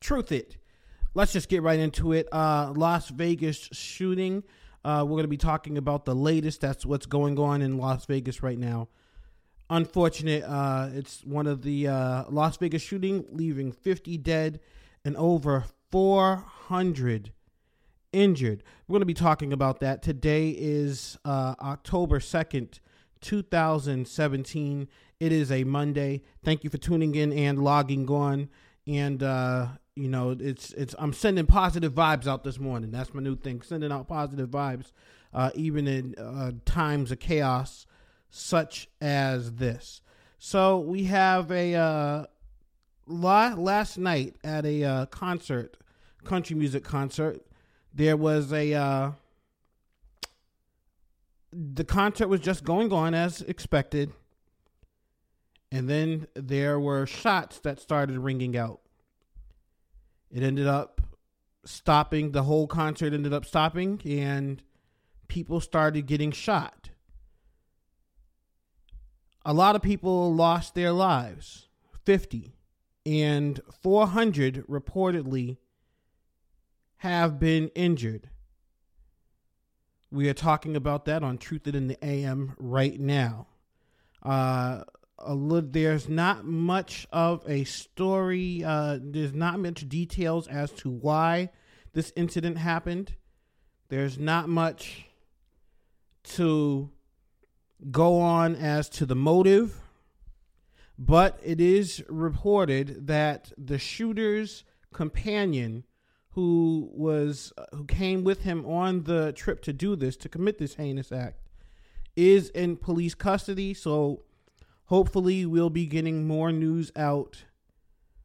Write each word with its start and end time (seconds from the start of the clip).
truth 0.00 0.32
it. 0.32 0.56
Let's 1.14 1.32
just 1.32 1.48
get 1.48 1.62
right 1.62 1.78
into 1.78 2.12
it. 2.12 2.28
Uh, 2.32 2.72
Las 2.74 3.08
Vegas 3.08 3.68
shooting. 3.72 4.42
Uh, 4.84 5.04
we're 5.04 5.16
going 5.16 5.24
to 5.24 5.28
be 5.28 5.36
talking 5.36 5.76
about 5.76 6.04
the 6.04 6.14
latest. 6.14 6.60
That's 6.60 6.86
what's 6.86 7.06
going 7.06 7.38
on 7.38 7.62
in 7.62 7.78
Las 7.78 8.06
Vegas 8.06 8.42
right 8.42 8.58
now. 8.58 8.88
Unfortunate. 9.68 10.42
Uh, 10.44 10.88
it's 10.92 11.22
one 11.24 11.46
of 11.46 11.62
the 11.62 11.88
uh, 11.88 12.24
Las 12.30 12.56
Vegas 12.56 12.82
shooting, 12.82 13.24
leaving 13.30 13.72
50 13.72 14.16
dead 14.18 14.60
and 15.04 15.16
over 15.16 15.64
400 15.90 17.32
injured. 18.12 18.62
We're 18.86 18.94
going 18.94 19.00
to 19.00 19.06
be 19.06 19.14
talking 19.14 19.52
about 19.52 19.80
that. 19.80 20.02
Today 20.02 20.50
is 20.50 21.18
uh, 21.24 21.54
October 21.60 22.18
2nd, 22.18 22.80
2017. 23.20 24.88
It 25.18 25.32
is 25.32 25.52
a 25.52 25.64
Monday. 25.64 26.22
Thank 26.42 26.64
you 26.64 26.70
for 26.70 26.78
tuning 26.78 27.14
in 27.14 27.32
and 27.32 27.62
logging 27.62 28.08
on. 28.08 28.48
And 28.86 29.22
uh, 29.22 29.66
you 30.00 30.08
know, 30.08 30.34
it's 30.38 30.72
it's 30.72 30.94
I'm 30.98 31.12
sending 31.12 31.46
positive 31.46 31.92
vibes 31.92 32.26
out 32.26 32.42
this 32.42 32.58
morning. 32.58 32.90
That's 32.90 33.12
my 33.12 33.20
new 33.20 33.36
thing, 33.36 33.60
sending 33.60 33.92
out 33.92 34.08
positive 34.08 34.48
vibes, 34.48 34.92
uh, 35.34 35.50
even 35.54 35.86
in 35.86 36.14
uh, 36.16 36.52
times 36.64 37.12
of 37.12 37.20
chaos 37.20 37.86
such 38.30 38.88
as 39.00 39.54
this. 39.54 40.00
So 40.38 40.78
we 40.78 41.04
have 41.04 41.50
a 41.50 41.74
uh, 41.74 42.26
last 43.06 43.98
night 43.98 44.36
at 44.42 44.64
a 44.64 44.84
uh, 44.84 45.06
concert, 45.06 45.76
country 46.24 46.56
music 46.56 46.82
concert. 46.82 47.44
There 47.92 48.16
was 48.16 48.52
a 48.54 48.72
uh, 48.72 49.10
the 51.52 51.84
concert 51.84 52.28
was 52.28 52.40
just 52.40 52.64
going 52.64 52.90
on 52.90 53.12
as 53.12 53.42
expected, 53.42 54.12
and 55.70 55.90
then 55.90 56.26
there 56.34 56.80
were 56.80 57.04
shots 57.04 57.58
that 57.60 57.80
started 57.80 58.16
ringing 58.16 58.56
out. 58.56 58.80
It 60.30 60.42
ended 60.42 60.66
up 60.66 61.00
stopping. 61.64 62.32
The 62.32 62.44
whole 62.44 62.66
concert 62.66 63.12
ended 63.12 63.32
up 63.32 63.44
stopping, 63.44 64.00
and 64.04 64.62
people 65.28 65.60
started 65.60 66.06
getting 66.06 66.32
shot. 66.32 66.90
A 69.44 69.52
lot 69.52 69.74
of 69.74 69.82
people 69.82 70.34
lost 70.34 70.74
their 70.74 70.92
lives 70.92 71.68
50, 72.04 72.54
and 73.06 73.60
400 73.82 74.66
reportedly 74.66 75.56
have 76.98 77.38
been 77.38 77.68
injured. 77.74 78.28
We 80.10 80.28
are 80.28 80.34
talking 80.34 80.76
about 80.76 81.04
that 81.06 81.22
on 81.22 81.38
Truth 81.38 81.66
It 81.68 81.74
in 81.74 81.86
the 81.88 82.04
AM 82.04 82.54
right 82.58 82.98
now. 82.98 83.46
Uh, 84.22 84.82
a 85.20 85.34
little, 85.34 85.70
there's 85.70 86.08
not 86.08 86.44
much 86.44 87.06
of 87.12 87.42
a 87.48 87.64
story. 87.64 88.62
Uh, 88.64 88.98
there's 89.00 89.32
not 89.34 89.58
much 89.58 89.88
details 89.88 90.46
as 90.48 90.70
to 90.72 90.90
why 90.90 91.50
this 91.92 92.12
incident 92.16 92.58
happened. 92.58 93.14
There's 93.88 94.18
not 94.18 94.48
much 94.48 95.06
to 96.22 96.90
go 97.90 98.20
on 98.20 98.56
as 98.56 98.88
to 98.90 99.06
the 99.06 99.16
motive, 99.16 99.80
but 100.98 101.40
it 101.42 101.60
is 101.60 102.04
reported 102.08 103.06
that 103.06 103.52
the 103.56 103.78
shooter's 103.78 104.64
companion, 104.92 105.84
who 106.30 106.90
was 106.92 107.52
who 107.72 107.84
came 107.84 108.22
with 108.22 108.42
him 108.42 108.64
on 108.66 109.04
the 109.04 109.32
trip 109.32 109.62
to 109.62 109.72
do 109.72 109.96
this 109.96 110.16
to 110.18 110.28
commit 110.28 110.58
this 110.58 110.74
heinous 110.74 111.10
act, 111.10 111.40
is 112.14 112.50
in 112.50 112.76
police 112.76 113.14
custody. 113.14 113.74
So 113.74 114.22
hopefully 114.90 115.46
we'll 115.46 115.70
be 115.70 115.86
getting 115.86 116.26
more 116.26 116.50
news 116.50 116.90
out 116.96 117.44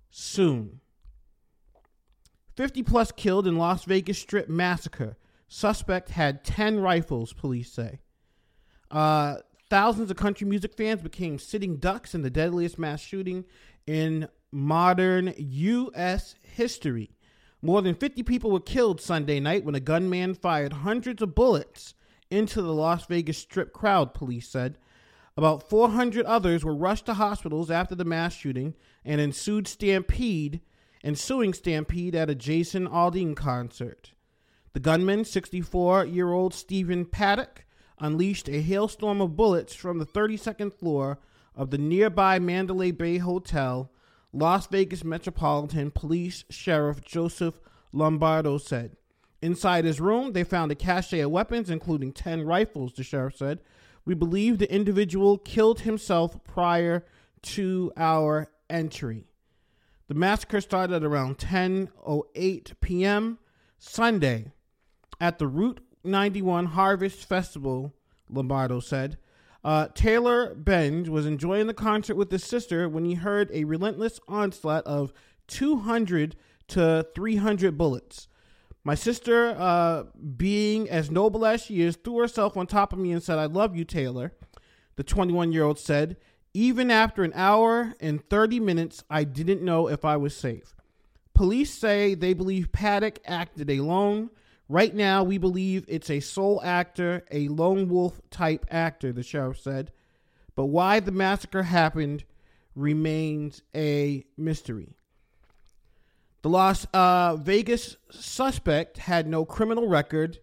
soon. 0.10 0.82
50 2.58 2.82
plus 2.84 3.12
killed 3.12 3.46
in 3.46 3.58
Las 3.58 3.86
Vegas 3.86 4.18
Strip 4.18 4.50
massacre. 4.50 5.16
Suspect 5.48 6.10
had 6.10 6.44
10 6.44 6.80
rifles, 6.80 7.34
police 7.34 7.72
say. 7.72 8.00
Uh, 8.90 9.36
thousands 9.70 10.10
of 10.10 10.18
country 10.18 10.48
music 10.48 10.74
fans 10.76 11.04
became 11.04 11.38
sitting 11.38 11.78
ducks 11.78 12.16
in 12.16 12.24
the 12.24 12.32
deadliest 12.32 12.80
mass 12.80 13.00
shooting 13.00 13.46
in 13.86 14.28
modern 14.52 15.36
U.S. 15.38 16.34
history. 16.42 17.12
More 17.62 17.84
than 17.84 17.94
50 17.94 18.24
people 18.24 18.50
were 18.50 18.60
killed 18.60 19.00
Sunday 19.00 19.40
night 19.40 19.66
when 19.66 19.76
a 19.76 19.80
gunman 19.80 20.34
fired 20.34 20.74
hundreds 20.74 21.22
of 21.22 21.36
bullets 21.36 21.94
into 22.32 22.64
the 22.64 22.74
Las 22.74 23.06
Vegas 23.06 23.38
Strip 23.38 23.72
crowd, 23.72 24.16
police 24.16 24.48
said. 24.48 24.80
About 25.38 25.70
400 25.70 26.26
others 26.26 26.64
were 26.64 26.76
rushed 26.76 27.08
to 27.08 27.14
hospitals 27.16 27.70
after 27.70 27.94
the 27.94 28.06
mass 28.06 28.34
shooting 28.34 28.74
and 29.04 29.20
ensued 29.20 29.68
stampede, 29.68 30.62
ensuing 31.04 31.54
stampede 31.54 32.16
at 32.16 32.30
a 32.30 32.36
Jason 32.36 32.88
Aldean 32.88 33.36
concert. 33.36 34.14
The 34.72 34.80
gunman, 34.80 35.24
64-year-old 35.24 36.54
Stephen 36.54 37.06
Paddock, 37.06 37.66
unleashed 38.00 38.48
a 38.48 38.62
hailstorm 38.62 39.20
of 39.20 39.36
bullets 39.36 39.74
from 39.74 40.00
the 40.00 40.06
32nd 40.06 40.74
floor 40.74 41.20
of 41.54 41.70
the 41.70 41.78
nearby 41.78 42.40
Mandalay 42.40 42.92
Bay 42.92 43.18
Hotel. 43.18 43.92
Las 44.32 44.68
Vegas 44.68 45.04
Metropolitan 45.04 45.92
Police 45.92 46.44
Sheriff 46.50 47.02
Joseph 47.02 47.60
Lombardo 47.94 48.58
said. 48.58 48.98
Inside 49.42 49.86
his 49.86 50.02
room, 50.02 50.32
they 50.34 50.44
found 50.44 50.72
a 50.72 50.76
cache 50.76 51.14
of 51.14 51.32
weapons, 51.32 51.70
including 51.70 52.12
10 52.12 52.44
rifles, 52.44 52.94
the 52.94 53.04
sheriff 53.04 53.38
said, 53.38 53.60
we 54.06 54.14
believe 54.14 54.58
the 54.58 54.72
individual 54.72 55.38
killed 55.38 55.82
himself 55.82 56.44
prior 56.44 57.06
to 57.42 57.92
our 57.98 58.50
entry. 58.70 59.26
The 60.08 60.14
massacre 60.14 60.62
started 60.62 61.04
around 61.04 61.38
10:08 61.40 62.74
p.m. 62.80 63.40
Sunday 63.80 64.52
at 65.20 65.40
the 65.40 65.48
Route 65.48 65.80
91 66.04 66.68
Harvest 66.68 67.28
Festival, 67.28 67.94
Lombardo 68.30 68.80
said. 68.80 69.18
Uh, 69.64 69.88
Taylor 69.96 70.54
Benz 70.54 71.10
was 71.10 71.26
enjoying 71.26 71.66
the 71.66 71.74
concert 71.74 72.16
with 72.16 72.32
his 72.32 72.44
sister 72.44 72.88
when 72.88 73.04
he 73.06 73.16
heard 73.16 73.50
a 73.52 73.64
relentless 73.64 74.20
onslaught 74.28 74.86
of 74.86 75.12
200 75.48 76.36
to 76.68 77.08
300 77.16 77.76
bullets. 77.76 78.28
My 78.86 78.94
sister, 78.94 79.56
uh, 79.58 80.04
being 80.38 80.88
as 80.92 81.10
noble 81.10 81.44
as 81.44 81.64
she 81.64 81.82
is, 81.82 81.96
threw 81.96 82.20
herself 82.20 82.56
on 82.56 82.68
top 82.68 82.94
of 82.94 83.00
me 83.00 83.12
and 83.12 83.22
said, 83.22 83.40
I 83.40 83.46
love 83.46 83.76
you, 83.76 83.84
Taylor. 83.84 84.32
The 84.96 85.04
21 85.04 85.52
year 85.52 85.64
old 85.64 85.80
said, 85.80 86.18
Even 86.54 86.92
after 86.92 87.24
an 87.24 87.34
hour 87.34 87.96
and 88.00 88.24
30 88.30 88.60
minutes, 88.60 89.04
I 89.10 89.24
didn't 89.24 89.64
know 89.64 89.90
if 89.90 90.06
I 90.06 90.18
was 90.18 90.38
safe. 90.38 90.76
Police 91.34 91.74
say 91.74 92.14
they 92.14 92.34
believe 92.34 92.72
Paddock 92.72 93.20
acted 93.26 93.72
alone. 93.72 94.30
Right 94.70 94.94
now, 94.94 95.24
we 95.24 95.40
believe 95.40 95.86
it's 95.88 96.12
a 96.12 96.20
sole 96.20 96.62
actor, 96.64 97.26
a 97.32 97.48
lone 97.48 97.90
wolf 97.90 98.22
type 98.30 98.68
actor, 98.70 99.12
the 99.12 99.24
sheriff 99.24 99.60
said. 99.60 99.92
But 100.56 100.66
why 100.66 101.00
the 101.00 101.12
massacre 101.12 101.64
happened 101.64 102.24
remains 102.76 103.64
a 103.76 104.26
mystery. 104.38 104.96
The 106.46 106.50
Las 106.50 106.86
uh, 106.94 107.38
Vegas 107.38 107.98
suspect 108.12 109.00
had 109.00 109.26
no 109.26 109.46
criminal 109.46 109.88
record. 109.88 110.42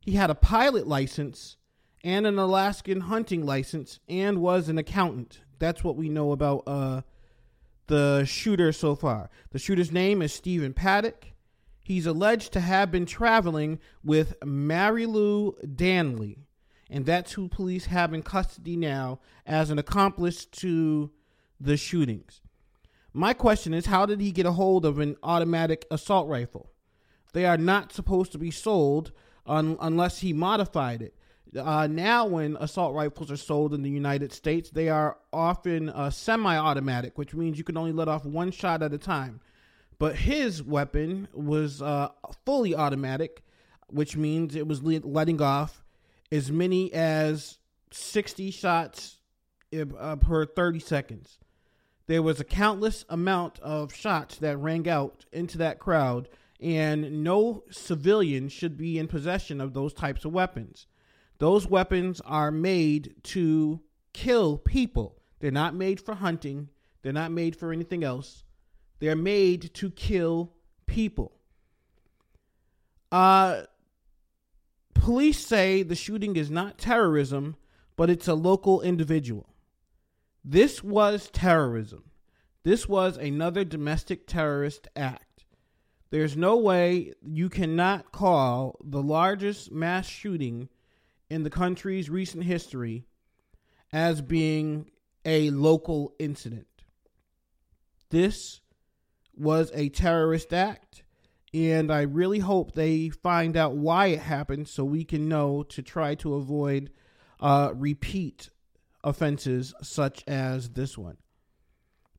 He 0.00 0.14
had 0.14 0.28
a 0.28 0.34
pilot 0.34 0.88
license 0.88 1.58
and 2.02 2.26
an 2.26 2.40
Alaskan 2.40 3.02
hunting 3.02 3.46
license 3.46 4.00
and 4.08 4.40
was 4.40 4.68
an 4.68 4.78
accountant. 4.78 5.42
That's 5.60 5.84
what 5.84 5.94
we 5.94 6.08
know 6.08 6.32
about 6.32 6.64
uh, 6.66 7.02
the 7.86 8.24
shooter 8.24 8.72
so 8.72 8.96
far. 8.96 9.30
The 9.52 9.60
shooter's 9.60 9.92
name 9.92 10.22
is 10.22 10.32
Stephen 10.32 10.74
Paddock. 10.74 11.26
He's 11.84 12.06
alleged 12.06 12.52
to 12.54 12.60
have 12.60 12.90
been 12.90 13.06
traveling 13.06 13.78
with 14.02 14.34
Marilu 14.40 15.54
Danley, 15.76 16.48
and 16.90 17.06
that's 17.06 17.34
who 17.34 17.46
police 17.46 17.86
have 17.86 18.12
in 18.12 18.24
custody 18.24 18.74
now 18.76 19.20
as 19.46 19.70
an 19.70 19.78
accomplice 19.78 20.46
to 20.46 21.12
the 21.60 21.76
shootings. 21.76 22.40
My 23.16 23.32
question 23.32 23.72
is 23.72 23.86
how 23.86 24.06
did 24.06 24.20
he 24.20 24.32
get 24.32 24.44
a 24.44 24.52
hold 24.52 24.84
of 24.84 24.98
an 24.98 25.16
automatic 25.22 25.86
assault 25.88 26.28
rifle? 26.28 26.72
They 27.32 27.46
are 27.46 27.56
not 27.56 27.92
supposed 27.92 28.32
to 28.32 28.38
be 28.38 28.50
sold 28.50 29.12
un- 29.46 29.76
unless 29.80 30.18
he 30.18 30.32
modified 30.32 31.00
it. 31.00 31.14
Uh, 31.56 31.86
now, 31.86 32.26
when 32.26 32.56
assault 32.58 32.92
rifles 32.92 33.30
are 33.30 33.36
sold 33.36 33.72
in 33.72 33.82
the 33.82 33.90
United 33.90 34.32
States, 34.32 34.70
they 34.70 34.88
are 34.88 35.16
often 35.32 35.88
uh, 35.90 36.10
semi 36.10 36.56
automatic, 36.56 37.16
which 37.16 37.34
means 37.34 37.56
you 37.56 37.62
can 37.62 37.76
only 37.76 37.92
let 37.92 38.08
off 38.08 38.24
one 38.24 38.50
shot 38.50 38.82
at 38.82 38.92
a 38.92 38.98
time. 38.98 39.40
But 40.00 40.16
his 40.16 40.60
weapon 40.60 41.28
was 41.32 41.80
uh, 41.80 42.08
fully 42.44 42.74
automatic, 42.74 43.44
which 43.86 44.16
means 44.16 44.56
it 44.56 44.66
was 44.66 44.82
letting 44.82 45.40
off 45.40 45.84
as 46.32 46.50
many 46.50 46.92
as 46.92 47.58
60 47.92 48.50
shots 48.50 49.18
uh, 49.72 50.16
per 50.16 50.46
30 50.46 50.80
seconds. 50.80 51.38
There 52.06 52.22
was 52.22 52.38
a 52.38 52.44
countless 52.44 53.04
amount 53.08 53.58
of 53.60 53.94
shots 53.94 54.36
that 54.38 54.58
rang 54.58 54.88
out 54.88 55.24
into 55.32 55.56
that 55.58 55.78
crowd, 55.78 56.28
and 56.60 57.24
no 57.24 57.64
civilian 57.70 58.48
should 58.48 58.76
be 58.76 58.98
in 58.98 59.08
possession 59.08 59.60
of 59.60 59.72
those 59.72 59.94
types 59.94 60.24
of 60.24 60.32
weapons. 60.32 60.86
Those 61.38 61.66
weapons 61.66 62.20
are 62.22 62.50
made 62.50 63.14
to 63.24 63.80
kill 64.12 64.58
people. 64.58 65.18
They're 65.40 65.50
not 65.50 65.74
made 65.74 66.00
for 66.00 66.14
hunting. 66.14 66.68
They're 67.02 67.12
not 67.12 67.32
made 67.32 67.56
for 67.56 67.72
anything 67.72 68.04
else. 68.04 68.44
They're 68.98 69.16
made 69.16 69.74
to 69.74 69.90
kill 69.90 70.52
people. 70.86 71.32
Uh, 73.10 73.62
police 74.94 75.44
say 75.44 75.82
the 75.82 75.94
shooting 75.94 76.36
is 76.36 76.50
not 76.50 76.78
terrorism, 76.78 77.56
but 77.96 78.10
it's 78.10 78.28
a 78.28 78.34
local 78.34 78.80
individual. 78.80 79.53
This 80.44 80.84
was 80.84 81.30
terrorism. 81.30 82.10
This 82.64 82.86
was 82.86 83.16
another 83.16 83.64
domestic 83.64 84.26
terrorist 84.26 84.88
act. 84.94 85.46
There's 86.10 86.36
no 86.36 86.56
way 86.56 87.14
you 87.22 87.48
cannot 87.48 88.12
call 88.12 88.78
the 88.84 89.02
largest 89.02 89.72
mass 89.72 90.06
shooting 90.06 90.68
in 91.30 91.42
the 91.42 91.50
country's 91.50 92.10
recent 92.10 92.44
history 92.44 93.06
as 93.92 94.20
being 94.20 94.90
a 95.24 95.50
local 95.50 96.14
incident. 96.18 96.66
This 98.10 98.60
was 99.34 99.72
a 99.74 99.88
terrorist 99.88 100.52
act, 100.52 101.04
and 101.52 101.90
I 101.90 102.02
really 102.02 102.40
hope 102.40 102.72
they 102.72 103.08
find 103.08 103.56
out 103.56 103.76
why 103.76 104.08
it 104.08 104.20
happened 104.20 104.68
so 104.68 104.84
we 104.84 105.04
can 105.04 105.28
know 105.28 105.62
to 105.64 105.82
try 105.82 106.14
to 106.16 106.34
avoid 106.34 106.90
uh, 107.40 107.72
repeat 107.74 108.50
offenses 109.04 109.74
such 109.82 110.24
as 110.26 110.70
this 110.70 110.98
one. 110.98 111.18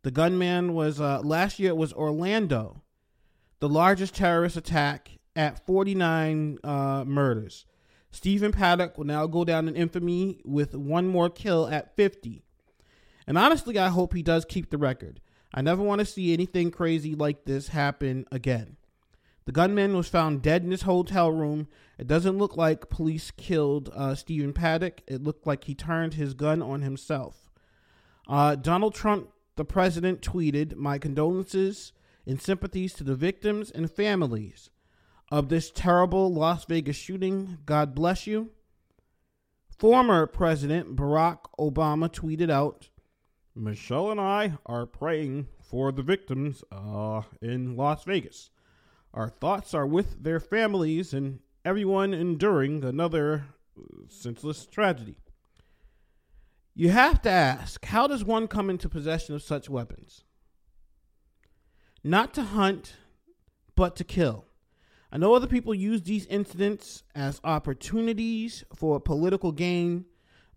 The 0.03 0.11
gunman 0.11 0.73
was 0.73 1.01
uh, 1.01 1.21
last 1.21 1.59
year. 1.59 1.71
It 1.71 1.77
was 1.77 1.91
Orlando, 1.91 2.83
the 3.59 3.67
largest 3.67 4.15
terrorist 4.15 4.55
attack 4.55 5.09
at 5.35 5.65
49 5.65 6.59
uh, 6.63 7.03
murders. 7.05 7.65
Stephen 8.11 8.51
Paddock 8.51 8.97
will 8.97 9.05
now 9.05 9.27
go 9.27 9.43
down 9.43 9.67
in 9.67 9.75
infamy 9.75 10.39
with 10.45 10.73
one 10.73 11.07
more 11.07 11.29
kill 11.29 11.67
at 11.67 11.95
50. 11.95 12.43
And 13.27 13.37
honestly, 13.37 13.77
I 13.77 13.89
hope 13.89 14.13
he 14.13 14.23
does 14.23 14.45
keep 14.45 14.69
the 14.69 14.77
record. 14.77 15.19
I 15.53 15.61
never 15.61 15.81
want 15.81 15.99
to 15.99 16.05
see 16.05 16.33
anything 16.33 16.71
crazy 16.71 17.15
like 17.15 17.45
this 17.45 17.69
happen 17.69 18.25
again. 18.31 18.77
The 19.45 19.51
gunman 19.51 19.95
was 19.95 20.09
found 20.09 20.41
dead 20.41 20.63
in 20.63 20.71
his 20.71 20.83
hotel 20.83 21.31
room. 21.31 21.67
It 21.99 22.07
doesn't 22.07 22.37
look 22.37 22.57
like 22.57 22.89
police 22.89 23.29
killed 23.29 23.91
uh, 23.93 24.15
Stephen 24.15 24.53
Paddock. 24.53 25.01
It 25.07 25.23
looked 25.23 25.45
like 25.45 25.65
he 25.65 25.75
turned 25.75 26.15
his 26.15 26.33
gun 26.33 26.63
on 26.63 26.81
himself. 26.81 27.51
Uh, 28.27 28.55
Donald 28.55 28.95
Trump, 28.95 29.29
the 29.55 29.63
president, 29.63 30.21
tweeted, 30.21 30.75
My 30.75 30.97
condolences 30.97 31.93
and 32.25 32.41
sympathies 32.41 32.93
to 32.95 33.03
the 33.03 33.15
victims 33.15 33.69
and 33.69 33.89
families 33.89 34.71
of 35.31 35.49
this 35.49 35.69
terrible 35.69 36.33
Las 36.33 36.65
Vegas 36.65 36.95
shooting. 36.95 37.59
God 37.67 37.93
bless 37.93 38.25
you. 38.25 38.49
Former 39.77 40.25
President 40.25 40.95
Barack 40.95 41.39
Obama 41.59 42.09
tweeted 42.09 42.49
out, 42.49 42.89
Michelle 43.53 44.11
and 44.11 44.19
I 44.19 44.57
are 44.65 44.85
praying 44.85 45.47
for 45.61 45.91
the 45.91 46.01
victims 46.01 46.63
uh, 46.71 47.21
in 47.41 47.75
Las 47.75 48.03
Vegas. 48.05 48.49
Our 49.15 49.29
thoughts 49.29 49.73
are 49.73 49.87
with 49.87 50.23
their 50.23 50.41
families 50.41 51.13
and 51.13 51.39
everyone 51.63 52.13
enduring 52.13 52.83
another 52.83 53.45
uh, 53.79 54.07
senseless 54.09 54.65
tragedy. 54.65 55.15
You 56.73 56.89
have 56.89 57.21
to 57.21 57.29
ask 57.29 57.85
how 57.85 58.07
does 58.07 58.25
one 58.25 58.49
come 58.49 58.69
into 58.69 58.89
possession 58.89 59.33
of 59.33 59.41
such 59.41 59.69
weapons? 59.69 60.25
Not 62.03 62.33
to 62.33 62.43
hunt, 62.43 62.95
but 63.77 63.95
to 63.95 64.03
kill. 64.03 64.45
I 65.13 65.17
know 65.17 65.33
other 65.33 65.47
people 65.47 65.73
use 65.73 66.01
these 66.01 66.25
incidents 66.25 67.03
as 67.15 67.39
opportunities 67.45 68.65
for 68.75 68.99
political 68.99 69.53
gain, 69.53 70.03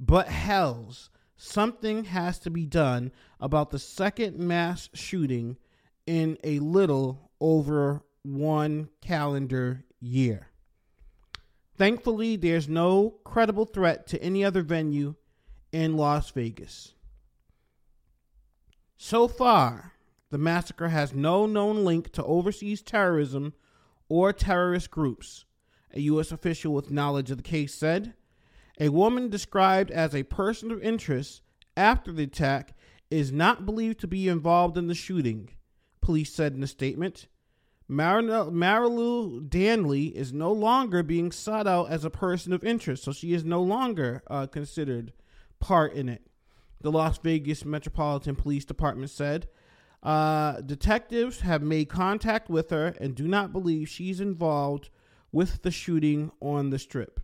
but 0.01 0.27
hells, 0.27 1.11
something 1.37 2.07
has 2.07 2.41
to 2.41 2.51
be 2.51 2.67
done 2.67 3.13
about 3.39 3.71
the 3.71 3.79
second 3.79 4.37
mass 4.37 4.89
shooting 4.95 5.59
in 6.07 6.37
a 6.43 6.59
little 6.59 7.31
over 7.41 8.03
one 8.37 8.89
calendar 9.01 9.85
year. 10.01 10.49
Thankfully, 11.77 12.37
there's 12.37 12.69
no 12.69 13.15
credible 13.25 13.65
threat 13.65 14.07
to 14.09 14.23
any 14.23 14.45
other 14.45 14.63
venue 14.63 15.15
in 15.73 15.97
Las 15.97 16.31
Vegas. 16.31 16.95
So 18.97 19.29
far, 19.29 19.93
the 20.31 20.39
massacre 20.39 20.89
has 20.89 21.15
no 21.15 21.47
known 21.47 21.85
link 21.85 22.11
to 22.13 22.25
overseas 22.25 22.83
terrorism 22.83 23.55
or 24.09 24.33
terrorist 24.33 24.91
groups, 24.91 25.45
a 25.95 26.01
U.S. 26.01 26.33
official 26.33 26.75
with 26.75 26.91
knowledge 26.91 27.31
of 27.31 27.37
the 27.37 27.43
case 27.43 27.75
said. 27.75 28.15
A 28.81 28.89
woman 28.89 29.29
described 29.29 29.91
as 29.91 30.15
a 30.15 30.25
person 30.25 30.71
of 30.71 30.83
interest 30.83 31.43
after 31.77 32.13
the 32.13 32.25
attack 32.25 32.75
is 33.11 33.33
not 33.33 33.65
believed 33.65 34.01
to 34.01 34.07
be 34.07 34.29
involved 34.29 34.77
in 34.77 34.89
the 34.89 34.95
shooting, 34.95 35.51
police 36.01 36.33
said 36.33 36.55
in 36.55 36.63
a 36.63 36.67
statement. 36.67 37.29
Marilu 37.91 39.49
Danley 39.49 40.07
is 40.07 40.33
no 40.33 40.53
longer 40.53 41.03
being 41.03 41.33
sought 41.33 41.67
out 41.67 41.91
as 41.91 42.05
a 42.05 42.11
person 42.11 42.53
of 42.53 42.63
interest, 42.63 43.05
so 43.05 43.13
she 43.13 43.33
is 43.33 43.45
no 43.45 43.63
longer 43.63 44.23
uh, 44.27 44.47
considered 44.47 45.13
part 45.59 45.95
in 45.95 46.09
it. 46.09 46.23
The 46.81 46.93
Las 46.93 47.19
Vegas 47.19 47.65
Metropolitan 47.65 48.37
Police 48.37 48.65
Department 48.65 49.11
said 49.11 49.49
uh, 50.03 50.61
detectives 50.61 51.41
have 51.41 51.63
made 51.63 51.89
contact 51.89 52.49
with 52.49 52.71
her 52.71 52.95
and 53.01 53.15
do 53.15 53.27
not 53.27 53.53
believe 53.53 53.89
she's 53.89 54.21
involved 54.21 54.91
with 55.33 55.63
the 55.63 55.71
shooting 55.71 56.31
on 56.41 56.71
the 56.71 56.79
strip. 56.79 57.21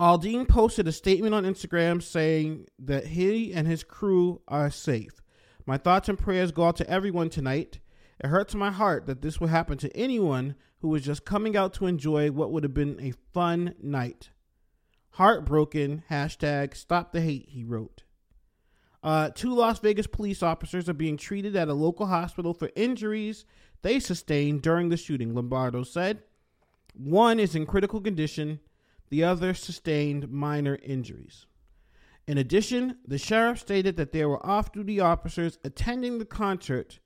Aldean 0.00 0.48
posted 0.48 0.88
a 0.88 0.92
statement 0.92 1.34
on 1.34 1.44
Instagram 1.44 2.02
saying 2.02 2.66
that 2.80 3.08
he 3.08 3.52
and 3.52 3.68
his 3.68 3.84
crew 3.84 4.40
are 4.48 4.70
safe. 4.70 5.22
My 5.64 5.76
thoughts 5.76 6.08
and 6.08 6.18
prayers 6.18 6.50
go 6.50 6.64
out 6.64 6.76
to 6.76 6.90
everyone 6.90 7.30
tonight. 7.30 7.78
It 8.22 8.28
hurts 8.28 8.54
my 8.54 8.70
heart 8.70 9.06
that 9.06 9.20
this 9.20 9.40
would 9.40 9.50
happen 9.50 9.78
to 9.78 9.96
anyone 9.96 10.54
who 10.78 10.88
was 10.88 11.02
just 11.02 11.24
coming 11.24 11.56
out 11.56 11.72
to 11.74 11.86
enjoy 11.86 12.30
what 12.30 12.52
would 12.52 12.62
have 12.62 12.74
been 12.74 13.00
a 13.00 13.14
fun 13.32 13.74
night. 13.82 14.30
Heartbroken, 15.12 16.04
hashtag 16.08 16.76
stop 16.76 17.12
the 17.12 17.20
hate, 17.20 17.48
he 17.48 17.64
wrote. 17.64 18.04
Uh, 19.02 19.30
two 19.34 19.52
Las 19.52 19.80
Vegas 19.80 20.06
police 20.06 20.42
officers 20.42 20.88
are 20.88 20.94
being 20.94 21.16
treated 21.16 21.56
at 21.56 21.68
a 21.68 21.74
local 21.74 22.06
hospital 22.06 22.54
for 22.54 22.70
injuries 22.76 23.44
they 23.82 23.98
sustained 23.98 24.62
during 24.62 24.88
the 24.88 24.96
shooting, 24.96 25.34
Lombardo 25.34 25.82
said. 25.82 26.22
One 26.94 27.40
is 27.40 27.56
in 27.56 27.66
critical 27.66 28.00
condition, 28.00 28.60
the 29.10 29.24
other 29.24 29.54
sustained 29.54 30.30
minor 30.30 30.78
injuries. 30.84 31.46
In 32.28 32.38
addition, 32.38 32.98
the 33.04 33.18
sheriff 33.18 33.58
stated 33.58 33.96
that 33.96 34.12
there 34.12 34.28
were 34.28 34.46
off 34.46 34.70
duty 34.70 35.00
officers 35.00 35.58
attending 35.64 36.18
the 36.18 36.24
concert 36.24 37.00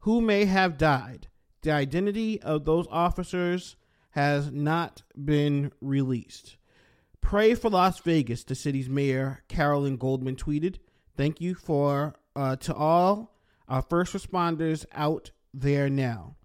who 0.00 0.20
may 0.20 0.44
have 0.44 0.78
died. 0.78 1.28
The 1.62 1.70
identity 1.72 2.40
of 2.42 2.64
those 2.64 2.86
officers 2.90 3.76
has 4.10 4.50
not 4.50 5.02
been 5.22 5.72
released. 5.80 6.56
Pray 7.20 7.54
for 7.54 7.68
Las 7.68 7.98
Vegas, 8.00 8.44
the 8.44 8.54
city's 8.54 8.88
mayor, 8.88 9.42
Carolyn 9.48 9.96
Goodman, 9.96 10.36
tweeted. 10.36 10.76
Thank 11.16 11.40
you 11.40 11.54
for 11.54 12.14
uh, 12.36 12.56
to 12.56 12.74
all 12.74 13.34
our 13.68 13.82
first 13.82 14.14
responders 14.14 14.86
out 14.92 15.32
there 15.52 15.90
now. 15.90 16.36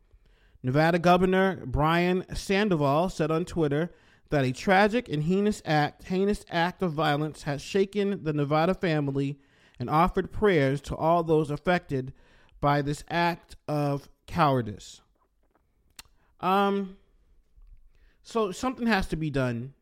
Nevada 0.64 1.00
Governor 1.00 1.64
Brian 1.66 2.26
Sandoval 2.36 3.10
said 3.10 3.32
on 3.32 3.46
Twitter 3.46 3.92
that 4.30 4.46
a 4.46 4.52
tragic 4.52 5.10
and 5.10 5.24
heinous 5.24 5.62
act, 5.66 6.06
heinous 6.06 6.46
act 6.50 6.82
of 6.82 6.94
violence 6.94 7.44
has 7.44 7.62
shaken 7.62 8.24
the 8.24 8.34
Nevada 8.34 8.74
family 8.74 9.40
and 9.80 9.90
offered 9.90 10.32
prayers 10.32 10.82
to 10.82 10.96
all 10.96 11.24
those 11.24 11.52
affected 11.52 12.14
by 12.62 12.82
this 12.82 13.04
act 13.10 13.56
of 13.68 14.08
cowardice. 14.28 15.02
Um, 16.40 16.98
so 18.24 18.52
something 18.52 18.88
has 18.88 19.08
to 19.08 19.16
be 19.16 19.30
done 19.30 19.74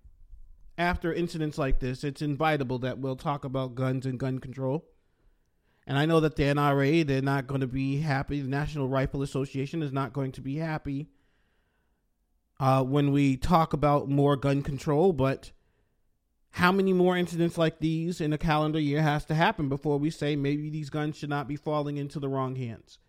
after 0.78 1.14
incidents 1.14 1.58
like 1.58 1.80
this. 1.80 2.04
It's 2.04 2.22
inevitable 2.22 2.80
that 2.80 3.00
we'll 3.00 3.18
talk 3.18 3.46
about 3.46 3.76
guns 3.76 4.06
and 4.06 4.18
gun 4.18 4.40
control. 4.40 4.86
And 5.86 5.98
I 5.98 6.06
know 6.06 6.20
that 6.20 6.36
the 6.36 6.44
NRA, 6.44 7.06
they're 7.06 7.22
not 7.22 7.48
going 7.48 7.62
to 7.62 7.68
be 7.68 7.98
happy. 7.98 8.42
The 8.42 8.48
National 8.48 8.88
Rifle 8.88 9.22
Association 9.22 9.84
is 9.84 9.92
not 9.92 10.14
going 10.14 10.32
to 10.34 10.42
be 10.42 10.58
happy 10.58 11.10
uh, 12.60 12.84
when 12.84 13.12
we 13.12 13.38
talk 13.38 13.74
about 13.74 14.10
more 14.10 14.36
gun 14.36 14.62
control, 14.62 15.14
but 15.14 15.52
how 16.51 16.72
many 16.72 16.94
more 16.94 17.15
incidents 17.15 17.58
like 17.58 17.79
these 17.79 18.20
in 18.20 18.34
a 18.34 18.38
calendar 18.38 18.79
year 18.79 19.01
has 19.01 19.25
to 19.25 19.36
happen 19.36 19.70
before 19.70 19.98
we 19.98 20.10
say 20.10 20.36
maybe 20.36 20.70
these 20.70 20.89
guns 20.89 21.18
should 21.18 21.29
not 21.29 21.48
be 21.48 21.56
falling 21.56 21.98
into 21.98 22.20
the 22.20 22.29
wrong 22.29 22.56
hands? 22.56 23.00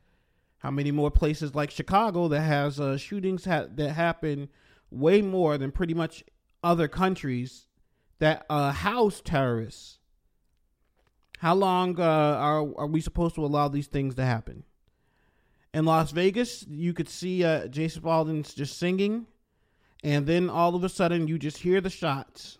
How 0.58 0.70
many 0.70 0.90
more 0.90 1.10
places 1.10 1.54
like 1.54 1.70
Chicago 1.70 2.28
that 2.28 2.42
has 2.42 2.78
uh, 2.78 2.98
shootings 2.98 3.46
ha- 3.46 3.66
that 3.74 3.92
happen 3.92 4.50
way 4.90 5.22
more 5.22 5.56
than 5.56 5.72
pretty 5.72 5.94
much 5.94 6.22
other 6.62 6.86
countries 6.86 7.66
that 8.18 8.44
uh, 8.50 8.72
house 8.72 9.22
terrorists? 9.24 9.98
How 11.38 11.54
long 11.54 11.98
uh, 11.98 12.02
are 12.02 12.68
are 12.76 12.86
we 12.86 13.00
supposed 13.00 13.34
to 13.36 13.44
allow 13.44 13.68
these 13.68 13.86
things 13.86 14.14
to 14.16 14.24
happen? 14.24 14.64
In 15.72 15.86
Las 15.86 16.10
Vegas, 16.10 16.66
you 16.68 16.92
could 16.92 17.08
see 17.08 17.42
uh, 17.42 17.68
Jason 17.68 18.02
Aldean's 18.02 18.52
just 18.52 18.76
singing, 18.76 19.26
and 20.04 20.26
then 20.26 20.50
all 20.50 20.74
of 20.74 20.84
a 20.84 20.90
sudden 20.90 21.26
you 21.26 21.38
just 21.38 21.58
hear 21.58 21.80
the 21.80 21.88
shots 21.88 22.58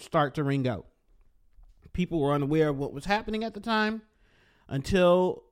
start 0.00 0.34
to 0.34 0.44
ring 0.44 0.66
out. 0.66 0.86
People 1.92 2.20
were 2.20 2.32
unaware 2.32 2.68
of 2.68 2.78
what 2.78 2.92
was 2.92 3.06
happening 3.06 3.44
at 3.44 3.54
the 3.54 3.60
time 3.60 4.02
until 4.68 5.44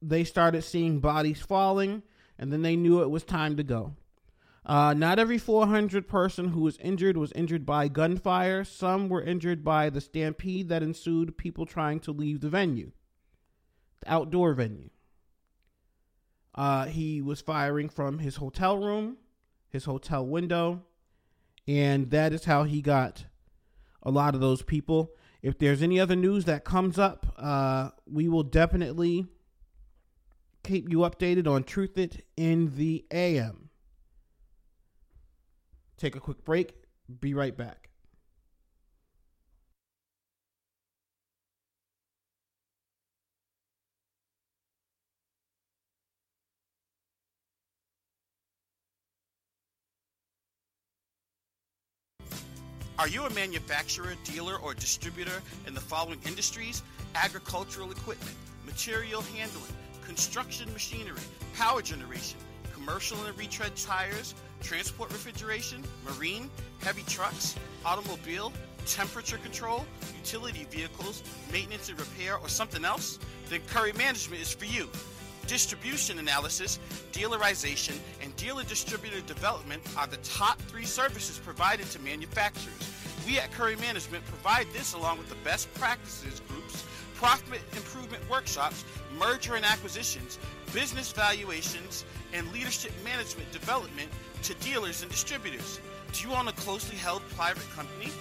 they 0.00 0.24
started 0.24 0.62
seeing 0.62 1.00
bodies 1.00 1.40
falling 1.40 2.02
and 2.38 2.50
then 2.52 2.62
they 2.62 2.76
knew 2.76 3.02
it 3.02 3.10
was 3.10 3.22
time 3.22 3.56
to 3.56 3.62
go. 3.62 3.94
Uh, 4.64 4.94
not 4.94 5.18
every 5.18 5.38
400 5.38 6.06
person 6.08 6.48
who 6.48 6.60
was 6.60 6.78
injured 6.78 7.16
was 7.16 7.32
injured 7.32 7.66
by 7.66 7.88
gunfire. 7.88 8.64
Some 8.64 9.08
were 9.08 9.22
injured 9.22 9.64
by 9.64 9.90
the 9.90 10.00
stampede 10.00 10.68
that 10.68 10.82
ensued, 10.82 11.36
people 11.36 11.66
trying 11.66 12.00
to 12.00 12.12
leave 12.12 12.40
the 12.40 12.48
venue, 12.48 12.92
the 14.00 14.12
outdoor 14.12 14.54
venue. 14.54 14.90
Uh, 16.54 16.86
he 16.86 17.22
was 17.22 17.40
firing 17.40 17.88
from 17.88 18.18
his 18.18 18.36
hotel 18.36 18.78
room, 18.78 19.16
his 19.68 19.84
hotel 19.84 20.26
window, 20.26 20.82
and 21.66 22.10
that 22.10 22.32
is 22.32 22.44
how 22.44 22.64
he 22.64 22.82
got 22.82 23.24
a 24.02 24.10
lot 24.10 24.34
of 24.34 24.40
those 24.40 24.62
people. 24.62 25.12
If 25.42 25.58
there's 25.58 25.82
any 25.82 25.98
other 25.98 26.16
news 26.16 26.44
that 26.44 26.64
comes 26.64 26.98
up, 26.98 27.34
uh, 27.38 27.90
we 28.06 28.28
will 28.28 28.42
definitely 28.42 29.26
keep 30.62 30.90
you 30.90 30.98
updated 30.98 31.46
on 31.46 31.64
Truth 31.64 31.96
It 31.98 32.24
in 32.36 32.76
the 32.76 33.04
AM. 33.10 33.70
Take 35.96 36.16
a 36.16 36.20
quick 36.20 36.44
break. 36.44 36.74
Be 37.20 37.34
right 37.34 37.56
back. 37.56 37.89
Are 53.00 53.08
you 53.08 53.24
a 53.24 53.30
manufacturer, 53.30 54.12
dealer, 54.24 54.56
or 54.56 54.74
distributor 54.74 55.40
in 55.66 55.72
the 55.72 55.80
following 55.80 56.20
industries? 56.26 56.82
Agricultural 57.14 57.90
equipment, 57.90 58.36
material 58.66 59.22
handling, 59.22 59.72
construction 60.04 60.70
machinery, 60.74 61.22
power 61.56 61.80
generation, 61.80 62.38
commercial 62.74 63.16
and 63.24 63.38
retread 63.38 63.74
tires, 63.74 64.34
transport 64.62 65.10
refrigeration, 65.12 65.82
marine, 66.04 66.50
heavy 66.82 67.02
trucks, 67.04 67.56
automobile, 67.86 68.52
temperature 68.84 69.38
control, 69.38 69.86
utility 70.18 70.66
vehicles, 70.70 71.22
maintenance 71.50 71.88
and 71.88 71.98
repair, 71.98 72.36
or 72.36 72.50
something 72.50 72.84
else? 72.84 73.18
Then 73.48 73.62
Curry 73.68 73.94
Management 73.94 74.42
is 74.42 74.52
for 74.52 74.66
you. 74.66 74.90
Distribution 75.50 76.20
analysis, 76.20 76.78
dealerization, 77.10 77.98
and 78.22 78.34
dealer 78.36 78.62
distributor 78.62 79.20
development 79.22 79.82
are 79.96 80.06
the 80.06 80.18
top 80.18 80.62
three 80.62 80.84
services 80.84 81.40
provided 81.44 81.90
to 81.90 81.98
manufacturers. 81.98 82.94
We 83.26 83.40
at 83.40 83.50
Curry 83.50 83.74
Management 83.74 84.24
provide 84.26 84.68
this 84.72 84.92
along 84.92 85.18
with 85.18 85.28
the 85.28 85.34
best 85.42 85.74
practices 85.74 86.40
groups, 86.46 86.84
profit 87.16 87.62
improvement 87.72 88.22
workshops, 88.30 88.84
merger 89.18 89.56
and 89.56 89.64
acquisitions, 89.64 90.38
business 90.72 91.10
valuations, 91.10 92.04
and 92.32 92.46
leadership 92.52 92.92
management 93.04 93.50
development 93.50 94.08
to 94.44 94.54
dealers 94.54 95.02
and 95.02 95.10
distributors. 95.10 95.80
Do 96.12 96.28
you 96.28 96.32
own 96.32 96.46
a 96.46 96.52
closely 96.52 96.94
held 96.94 97.28
private 97.30 97.68
company? 97.70 98.12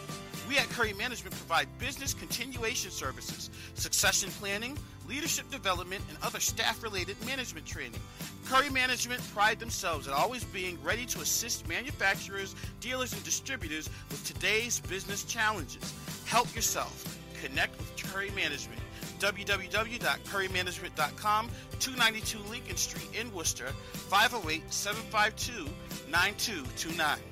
We 0.47 0.57
at 0.57 0.67
Curry 0.69 0.93
Management 0.93 1.35
provide 1.35 1.67
business 1.77 2.15
continuation 2.15 2.89
services, 2.89 3.51
succession 3.75 4.31
planning, 4.31 4.79
leadership 5.09 5.51
development, 5.51 6.01
and 6.07 6.17
other 6.21 6.39
staff 6.39 6.81
related 6.83 7.17
management 7.25 7.65
training. 7.65 7.99
Curry 8.45 8.69
Management 8.69 9.19
pride 9.33 9.59
themselves 9.59 10.07
at 10.07 10.13
always 10.13 10.43
being 10.45 10.81
ready 10.83 11.05
to 11.07 11.21
assist 11.21 11.67
manufacturers, 11.67 12.55
dealers, 12.79 13.11
and 13.13 13.23
distributors 13.23 13.89
with 14.09 14.23
today's 14.25 14.79
business 14.81 15.23
challenges. 15.23 15.81
Help 16.25 16.53
yourself. 16.55 17.17
Connect 17.43 17.75
with 17.77 17.97
Curry 18.03 18.29
Management. 18.31 18.81
www.currymanagement.com, 19.19 21.49
292 21.79 22.39
Lincoln 22.49 22.77
Street 22.77 23.09
in 23.19 23.33
Worcester, 23.33 23.67
508 23.93 24.61
752 24.71 25.67
9229. 26.09 27.28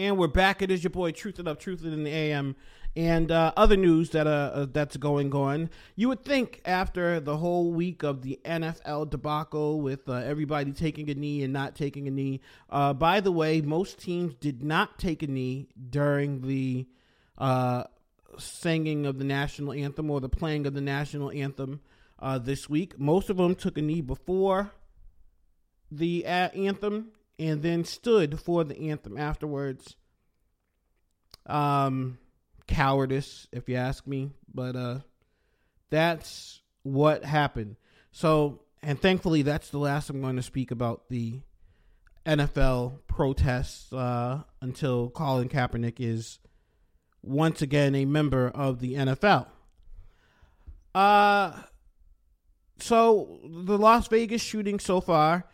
And 0.00 0.16
we're 0.16 0.28
back. 0.28 0.62
It 0.62 0.70
is 0.70 0.84
your 0.84 0.92
boy 0.92 1.10
Truth 1.10 1.40
It 1.40 1.48
Up, 1.48 1.58
Truth 1.58 1.84
It 1.84 1.92
in 1.92 2.04
the 2.04 2.12
AM, 2.12 2.54
and 2.94 3.32
uh, 3.32 3.52
other 3.56 3.76
news 3.76 4.10
that 4.10 4.28
uh, 4.28 4.30
uh, 4.30 4.66
that's 4.70 4.96
going 4.96 5.34
on. 5.34 5.70
You 5.96 6.06
would 6.06 6.24
think 6.24 6.60
after 6.64 7.18
the 7.18 7.36
whole 7.36 7.72
week 7.72 8.04
of 8.04 8.22
the 8.22 8.38
NFL 8.44 9.10
debacle 9.10 9.80
with 9.80 10.08
uh, 10.08 10.12
everybody 10.12 10.70
taking 10.70 11.10
a 11.10 11.14
knee 11.14 11.42
and 11.42 11.52
not 11.52 11.74
taking 11.74 12.06
a 12.06 12.12
knee. 12.12 12.40
Uh, 12.70 12.92
by 12.92 13.18
the 13.18 13.32
way, 13.32 13.60
most 13.60 13.98
teams 13.98 14.36
did 14.36 14.62
not 14.62 15.00
take 15.00 15.24
a 15.24 15.26
knee 15.26 15.66
during 15.90 16.42
the 16.42 16.86
uh, 17.36 17.82
singing 18.38 19.04
of 19.04 19.18
the 19.18 19.24
national 19.24 19.72
anthem 19.72 20.12
or 20.12 20.20
the 20.20 20.28
playing 20.28 20.64
of 20.68 20.74
the 20.74 20.80
national 20.80 21.32
anthem 21.32 21.80
this 22.42 22.70
week. 22.70 23.00
Most 23.00 23.30
of 23.30 23.36
them 23.36 23.56
took 23.56 23.76
a 23.76 23.82
knee 23.82 24.02
before 24.02 24.70
the 25.90 26.24
anthem 26.24 27.10
and 27.38 27.62
then 27.62 27.84
stood 27.84 28.40
for 28.40 28.64
the 28.64 28.90
anthem 28.90 29.16
afterwards. 29.16 29.96
Um, 31.46 32.18
cowardice, 32.66 33.48
if 33.52 33.68
you 33.68 33.76
ask 33.76 34.06
me, 34.06 34.30
but 34.52 34.76
uh, 34.76 34.98
that's 35.90 36.60
what 36.82 37.24
happened. 37.24 37.76
So, 38.12 38.60
and 38.82 39.00
thankfully, 39.00 39.42
that's 39.42 39.70
the 39.70 39.78
last 39.78 40.10
I'm 40.10 40.20
going 40.20 40.36
to 40.36 40.42
speak 40.42 40.70
about 40.70 41.08
the 41.08 41.40
NFL 42.26 42.98
protests 43.06 43.92
uh, 43.92 44.42
until 44.60 45.10
Colin 45.10 45.48
Kaepernick 45.48 45.94
is 45.98 46.38
once 47.22 47.62
again 47.62 47.94
a 47.94 48.04
member 48.04 48.48
of 48.48 48.80
the 48.80 48.94
NFL. 48.94 49.46
Uh, 50.94 51.62
so 52.78 53.40
the 53.44 53.78
Las 53.78 54.08
Vegas 54.08 54.42
shooting 54.42 54.78
so 54.78 55.00
far 55.00 55.46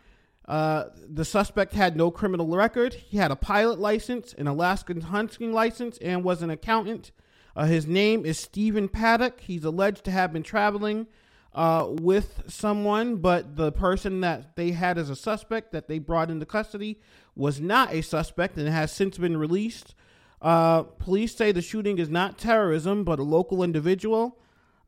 uh, 0.47 0.85
the 1.07 1.25
suspect 1.25 1.73
had 1.73 1.95
no 1.95 2.11
criminal 2.11 2.47
record. 2.55 2.93
He 2.93 3.17
had 3.17 3.31
a 3.31 3.35
pilot 3.35 3.79
license, 3.79 4.33
an 4.33 4.47
Alaskan 4.47 5.01
hunting 5.01 5.51
license, 5.53 5.97
and 5.99 6.23
was 6.23 6.41
an 6.41 6.49
accountant. 6.49 7.11
Uh, 7.55 7.65
his 7.65 7.87
name 7.87 8.25
is 8.25 8.39
Stephen 8.39 8.87
Paddock. 8.87 9.39
He's 9.41 9.63
alleged 9.63 10.03
to 10.05 10.11
have 10.11 10.33
been 10.33 10.43
traveling 10.43 11.07
uh, 11.53 11.87
with 11.89 12.43
someone, 12.47 13.15
but 13.15 13.55
the 13.55 13.71
person 13.71 14.21
that 14.21 14.55
they 14.55 14.71
had 14.71 14.97
as 14.97 15.09
a 15.09 15.15
suspect 15.15 15.71
that 15.71 15.87
they 15.87 15.97
brought 15.97 16.29
into 16.29 16.45
custody 16.45 16.99
was 17.35 17.59
not 17.59 17.91
a 17.93 18.01
suspect 18.01 18.57
and 18.57 18.67
has 18.67 18.91
since 18.91 19.17
been 19.17 19.37
released. 19.37 19.95
Uh, 20.41 20.83
police 20.83 21.33
say 21.35 21.51
the 21.51 21.61
shooting 21.61 21.97
is 21.97 22.09
not 22.09 22.37
terrorism, 22.37 23.03
but 23.03 23.19
a 23.19 23.23
local 23.23 23.63
individual. 23.63 24.37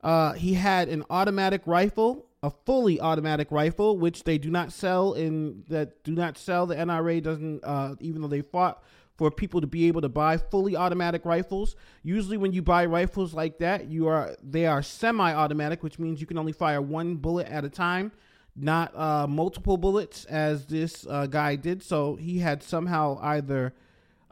Uh, 0.02 0.34
he 0.34 0.54
had 0.54 0.88
an 0.88 1.04
automatic 1.10 1.62
rifle 1.66 2.27
a 2.42 2.50
fully 2.50 3.00
automatic 3.00 3.50
rifle, 3.50 3.98
which 3.98 4.24
they 4.24 4.38
do 4.38 4.50
not 4.50 4.72
sell 4.72 5.14
in 5.14 5.64
that 5.68 6.02
do 6.04 6.12
not 6.12 6.38
sell. 6.38 6.66
The 6.66 6.76
NRA 6.76 7.22
doesn't, 7.22 7.64
uh, 7.64 7.96
even 8.00 8.22
though 8.22 8.28
they 8.28 8.42
fought 8.42 8.82
for 9.16 9.32
people 9.32 9.60
to 9.60 9.66
be 9.66 9.88
able 9.88 10.00
to 10.00 10.08
buy 10.08 10.36
fully 10.36 10.76
automatic 10.76 11.24
rifles. 11.24 11.74
Usually, 12.04 12.36
when 12.36 12.52
you 12.52 12.62
buy 12.62 12.86
rifles 12.86 13.34
like 13.34 13.58
that, 13.58 13.88
you 13.88 14.06
are 14.06 14.36
they 14.42 14.66
are 14.66 14.82
semi-automatic, 14.82 15.82
which 15.82 15.98
means 15.98 16.20
you 16.20 16.26
can 16.26 16.38
only 16.38 16.52
fire 16.52 16.80
one 16.80 17.16
bullet 17.16 17.48
at 17.48 17.64
a 17.64 17.68
time, 17.68 18.12
not 18.54 18.96
uh, 18.96 19.26
multiple 19.26 19.76
bullets 19.76 20.24
as 20.26 20.66
this 20.66 21.04
uh, 21.10 21.26
guy 21.26 21.56
did. 21.56 21.82
So 21.82 22.14
he 22.14 22.38
had 22.38 22.62
somehow 22.62 23.18
either 23.20 23.74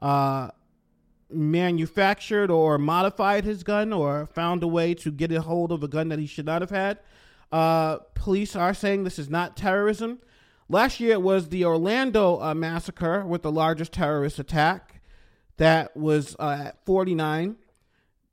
uh, 0.01 0.51
manufactured 1.29 2.53
or 2.53 2.79
modified 2.79 3.45
his 3.45 3.65
gun, 3.65 3.93
or 3.93 4.27
found 4.27 4.63
a 4.63 4.69
way 4.69 4.95
to 4.95 5.11
get 5.11 5.33
a 5.33 5.43
hold 5.43 5.73
of 5.73 5.83
a 5.83 5.89
gun 5.89 6.09
that 6.11 6.21
he 6.21 6.27
should 6.27 6.47
not 6.47 6.63
have 6.63 6.71
had. 6.71 7.01
Uh, 7.53 7.99
police 8.15 8.57
are 8.57 8.75
saying 8.75 9.05
this 9.05 9.19
is 9.19 9.31
not 9.31 9.57
terrorism. 9.57 10.19
Last 10.69 10.99
year 10.99 11.12
it 11.12 11.23
was 11.23 11.49
the 11.49 11.65
Orlando 11.65 12.41
uh, 12.41 12.55
massacre 12.55 13.25
with 13.25 13.43
the 13.43 13.53
largest 13.53 13.93
terrorist 13.93 14.38
attack. 14.38 15.00
That 15.59 15.97
was 15.97 16.37
uh, 16.38 16.65
at 16.67 16.85
49. 16.85 17.57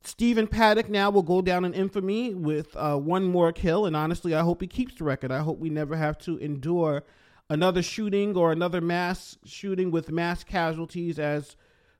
Stephen 0.02 0.46
Paddock 0.46 0.90
now 0.90 1.08
will 1.10 1.22
go 1.22 1.40
down 1.40 1.64
in 1.64 1.72
infamy 1.72 2.34
with 2.34 2.76
uh, 2.76 2.96
one 2.96 3.24
more 3.24 3.52
kill, 3.52 3.86
and 3.86 3.96
honestly, 3.96 4.34
I 4.34 4.40
hope 4.40 4.60
he 4.60 4.66
keeps 4.66 4.96
the 4.96 5.04
record. 5.04 5.32
I 5.32 5.38
hope 5.38 5.58
we 5.58 5.70
never 5.70 5.96
have 5.96 6.18
to 6.18 6.36
endure 6.38 7.04
another 7.48 7.82
shooting 7.82 8.36
or 8.36 8.52
another 8.52 8.80
mass 8.80 9.38
shooting 9.44 9.90
with 9.90 10.10
mass 10.10 10.44
casualties 10.44 11.18
as 11.18 11.56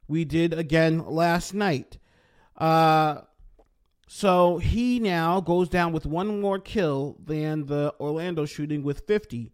we 0.06 0.24
did 0.24 0.52
again 0.52 1.06
last 1.06 1.54
night. 1.54 1.98
Uh, 2.58 3.22
so 4.06 4.58
he 4.58 4.98
now 4.98 5.40
goes 5.40 5.68
down 5.68 5.92
with 5.92 6.06
one 6.06 6.40
more 6.40 6.58
kill 6.58 7.16
than 7.24 7.66
the 7.66 7.94
Orlando 7.98 8.44
shooting 8.44 8.82
with 8.82 9.06
50. 9.06 9.52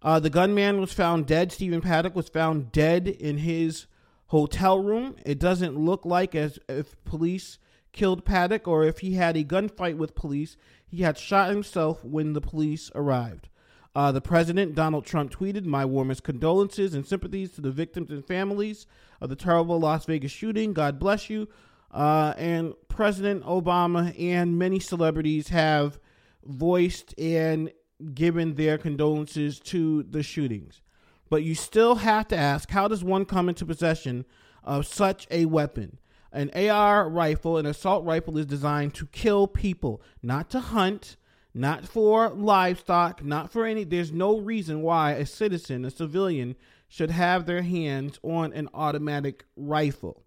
Uh, 0.00 0.18
the 0.18 0.30
gunman 0.30 0.80
was 0.80 0.92
found 0.92 1.26
dead. 1.26 1.52
Stephen 1.52 1.80
Paddock 1.80 2.16
was 2.16 2.28
found 2.28 2.72
dead 2.72 3.06
in 3.06 3.38
his 3.38 3.86
hotel 4.26 4.82
room. 4.82 5.14
It 5.24 5.38
doesn't 5.38 5.78
look 5.78 6.04
like 6.04 6.34
as 6.34 6.58
if 6.68 7.02
police 7.04 7.58
killed 7.92 8.24
Paddock 8.24 8.66
or 8.66 8.84
if 8.84 9.00
he 9.00 9.14
had 9.14 9.36
a 9.36 9.44
gunfight 9.44 9.96
with 9.96 10.14
police. 10.14 10.56
He 10.86 11.02
had 11.02 11.18
shot 11.18 11.50
himself 11.50 12.04
when 12.04 12.32
the 12.32 12.40
police 12.40 12.90
arrived. 12.94 13.48
Uh, 13.94 14.10
the 14.10 14.22
president, 14.22 14.74
Donald 14.74 15.04
Trump, 15.04 15.30
tweeted, 15.30 15.66
My 15.66 15.84
warmest 15.84 16.22
condolences 16.22 16.94
and 16.94 17.06
sympathies 17.06 17.52
to 17.52 17.60
the 17.60 17.70
victims 17.70 18.10
and 18.10 18.26
families 18.26 18.86
of 19.20 19.28
the 19.28 19.36
terrible 19.36 19.78
Las 19.78 20.06
Vegas 20.06 20.32
shooting. 20.32 20.72
God 20.72 20.98
bless 20.98 21.28
you. 21.28 21.46
Uh, 21.92 22.32
and 22.38 22.74
President 22.88 23.44
Obama 23.44 24.18
and 24.18 24.58
many 24.58 24.80
celebrities 24.80 25.48
have 25.48 25.98
voiced 26.44 27.14
and 27.18 27.70
given 28.14 28.54
their 28.54 28.78
condolences 28.78 29.60
to 29.60 30.02
the 30.02 30.22
shootings. 30.22 30.80
But 31.28 31.42
you 31.42 31.54
still 31.54 31.96
have 31.96 32.28
to 32.28 32.36
ask 32.36 32.70
how 32.70 32.88
does 32.88 33.04
one 33.04 33.24
come 33.24 33.48
into 33.48 33.66
possession 33.66 34.24
of 34.64 34.86
such 34.86 35.26
a 35.30 35.46
weapon? 35.46 35.98
An 36.32 36.50
AR 36.54 37.08
rifle, 37.08 37.58
an 37.58 37.66
assault 37.66 38.04
rifle, 38.04 38.38
is 38.38 38.46
designed 38.46 38.94
to 38.94 39.06
kill 39.06 39.46
people, 39.46 40.02
not 40.22 40.48
to 40.50 40.60
hunt, 40.60 41.16
not 41.54 41.84
for 41.84 42.30
livestock, 42.30 43.22
not 43.22 43.52
for 43.52 43.66
any. 43.66 43.84
There's 43.84 44.12
no 44.12 44.38
reason 44.38 44.80
why 44.80 45.12
a 45.12 45.26
citizen, 45.26 45.84
a 45.84 45.90
civilian, 45.90 46.56
should 46.88 47.10
have 47.10 47.44
their 47.44 47.62
hands 47.62 48.18
on 48.22 48.52
an 48.54 48.68
automatic 48.72 49.44
rifle. 49.56 50.21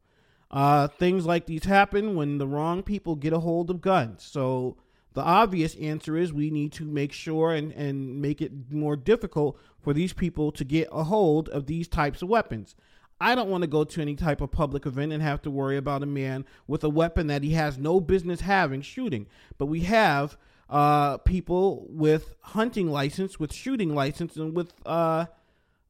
Uh, 0.56 0.88
things 0.88 1.26
like 1.26 1.46
these 1.48 1.66
happen 1.66 2.16
when 2.16 2.38
the 2.38 2.48
wrong 2.48 2.82
people 2.82 3.18
get 3.18 3.34
a 3.34 3.40
hold 3.40 3.70
of 3.70 3.82
guns. 3.82 4.24
So 4.24 4.78
the 5.14 5.22
obvious 5.22 5.76
answer 5.76 6.16
is 6.16 6.32
we 6.32 6.50
need 6.50 6.72
to 6.74 6.86
make 6.86 7.12
sure 7.12 7.54
and, 7.54 7.74
and 7.74 8.22
make 8.22 8.42
it 8.42 8.72
more 8.72 8.96
difficult 8.96 9.60
for 9.82 9.94
these 9.94 10.14
people 10.14 10.54
to 10.54 10.64
get 10.64 10.88
a 10.94 11.04
hold 11.04 11.50
of 11.50 11.66
these 11.66 11.90
types 11.90 12.22
of 12.22 12.30
weapons. 12.30 12.74
I 13.20 13.36
don't 13.36 13.50
want 13.50 13.64
to 13.64 13.68
go 13.68 13.84
to 13.84 14.02
any 14.02 14.16
type 14.16 14.40
of 14.40 14.50
public 14.50 14.86
event 14.86 15.12
and 15.12 15.22
have 15.22 15.42
to 15.42 15.52
worry 15.52 15.76
about 15.76 16.04
a 16.04 16.06
man 16.06 16.46
with 16.68 16.86
a 16.86 16.90
weapon 16.90 17.28
that 17.28 17.44
he 17.44 17.52
has 17.52 17.78
no 17.78 18.00
business 18.00 18.40
having 18.40 18.82
shooting. 18.82 19.28
But 19.58 19.66
we 19.66 19.82
have 19.82 20.38
uh, 20.70 21.18
people 21.18 21.86
with 21.90 22.34
hunting 22.40 22.90
license, 22.90 23.38
with 23.42 23.54
shooting 23.54 23.94
license, 23.94 24.38
and 24.38 24.56
with 24.56 24.74
uh, 24.86 25.26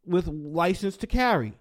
with 0.08 0.28
license 0.28 0.98
to 0.98 1.08
carry. 1.08 1.54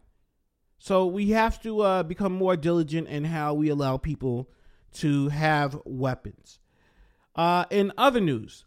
So 0.85 1.07
we 1.07 1.31
have 1.31 1.63
to 1.63 1.81
uh, 1.81 2.03
become 2.03 2.33
more 2.35 2.59
diligent 2.59 3.09
in 3.09 3.25
how 3.25 3.55
we 3.55 3.71
allow 3.71 3.97
people 3.97 4.51
to 4.97 5.31
have 5.31 5.81
weapons. 5.87 6.59
Uh, 7.35 7.65
in 7.71 7.91
other 7.97 8.21
news, 8.21 8.67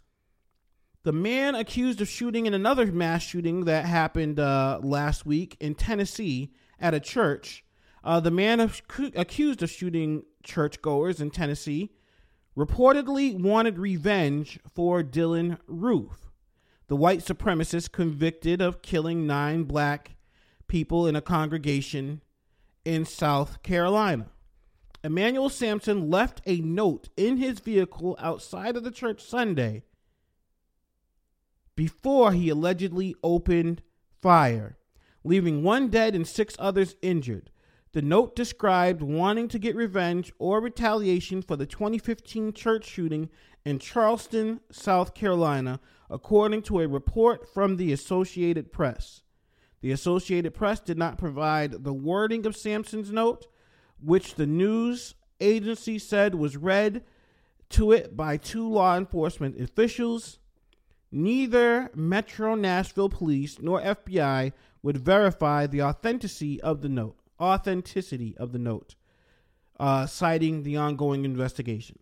the 1.03 1.11
man 1.11 1.53
accused 1.53 2.01
of 2.01 2.09
shooting 2.09 2.47
in 2.47 2.55
another 2.55 2.87
mass 2.87 3.21
shooting 3.21 3.65
that 3.65 3.85
happened 3.85 4.39
uh, 4.39 4.79
last 4.81 5.27
week 5.27 5.57
in 5.59 5.75
Tennessee 5.75 6.51
at 6.79 6.95
a 6.95 6.99
church. 6.99 7.63
Uh, 8.03 8.19
the 8.19 8.31
man 8.31 8.71
accused 9.15 9.61
of 9.61 9.69
shooting 9.69 10.23
churchgoers 10.41 11.21
in 11.21 11.29
Tennessee 11.29 11.91
reportedly 12.57 13.39
wanted 13.39 13.77
revenge 13.77 14.59
for 14.73 15.03
Dylann 15.03 15.59
Roof, 15.67 16.31
the 16.87 16.95
white 16.95 17.19
supremacist 17.19 17.91
convicted 17.91 18.59
of 18.59 18.81
killing 18.81 19.27
nine 19.27 19.65
black 19.65 20.16
people 20.67 21.07
in 21.07 21.15
a 21.15 21.21
congregation 21.21 22.21
in 22.85 23.05
South 23.05 23.63
Carolina. 23.63 24.27
Emanuel 25.03 25.49
Samson 25.49 26.09
left 26.09 26.41
a 26.45 26.59
note 26.59 27.09
in 27.15 27.37
his 27.37 27.59
vehicle 27.59 28.15
outside 28.19 28.75
of 28.75 28.83
the 28.83 28.91
church 28.91 29.23
Sunday 29.23 29.83
before 31.75 32.33
he 32.33 32.49
allegedly 32.49 33.15
opened 33.23 33.83
fire, 34.21 34.77
leaving 35.23 35.63
one 35.63 35.89
dead 35.89 36.15
and 36.15 36.27
six 36.27 36.55
others 36.59 36.95
injured. 37.01 37.51
The 37.93 38.01
note 38.01 38.35
described 38.35 39.01
wanting 39.01 39.47
to 39.49 39.59
get 39.59 39.75
revenge 39.75 40.33
or 40.39 40.59
retaliation 40.59 41.41
for 41.41 41.55
the 41.55 41.65
2015 41.65 42.51
church 42.53 42.85
shooting 42.85 43.29
in 43.65 43.79
Charleston, 43.79 44.59
South 44.71 45.13
Carolina, 45.13 45.79
according 46.09 46.63
to 46.63 46.81
a 46.81 46.87
report 46.87 47.47
from 47.53 47.77
the 47.77 47.91
Associated 47.93 48.71
Press. 48.71 49.21
The 49.81 49.91
Associated 49.91 50.53
Press 50.53 50.79
did 50.79 50.97
not 50.97 51.17
provide 51.17 51.83
the 51.83 51.93
wording 51.93 52.45
of 52.45 52.55
Samson's 52.55 53.11
note, 53.11 53.47
which 54.01 54.35
the 54.35 54.47
news 54.47 55.15
agency 55.39 55.99
said 55.99 56.35
was 56.35 56.57
read 56.57 57.03
to 57.69 57.91
it 57.91 58.15
by 58.15 58.37
two 58.37 58.67
law 58.67 58.97
enforcement 58.97 59.59
officials. 59.59 60.39
Neither 61.11 61.91
Metro 61.93 62.55
Nashville 62.55 63.09
Police 63.09 63.59
nor 63.59 63.81
FBI 63.81 64.51
would 64.81 64.97
verify 64.97 65.67
the 65.67 65.83
authenticity 65.83 66.61
of 66.61 66.81
the 66.81 66.89
note. 66.89 67.17
Authenticity 67.39 68.35
of 68.37 68.51
the 68.51 68.59
note, 68.59 68.95
uh, 69.79 70.07
citing 70.07 70.63
the 70.63 70.75
ongoing 70.75 71.23
investigation. 71.23 71.99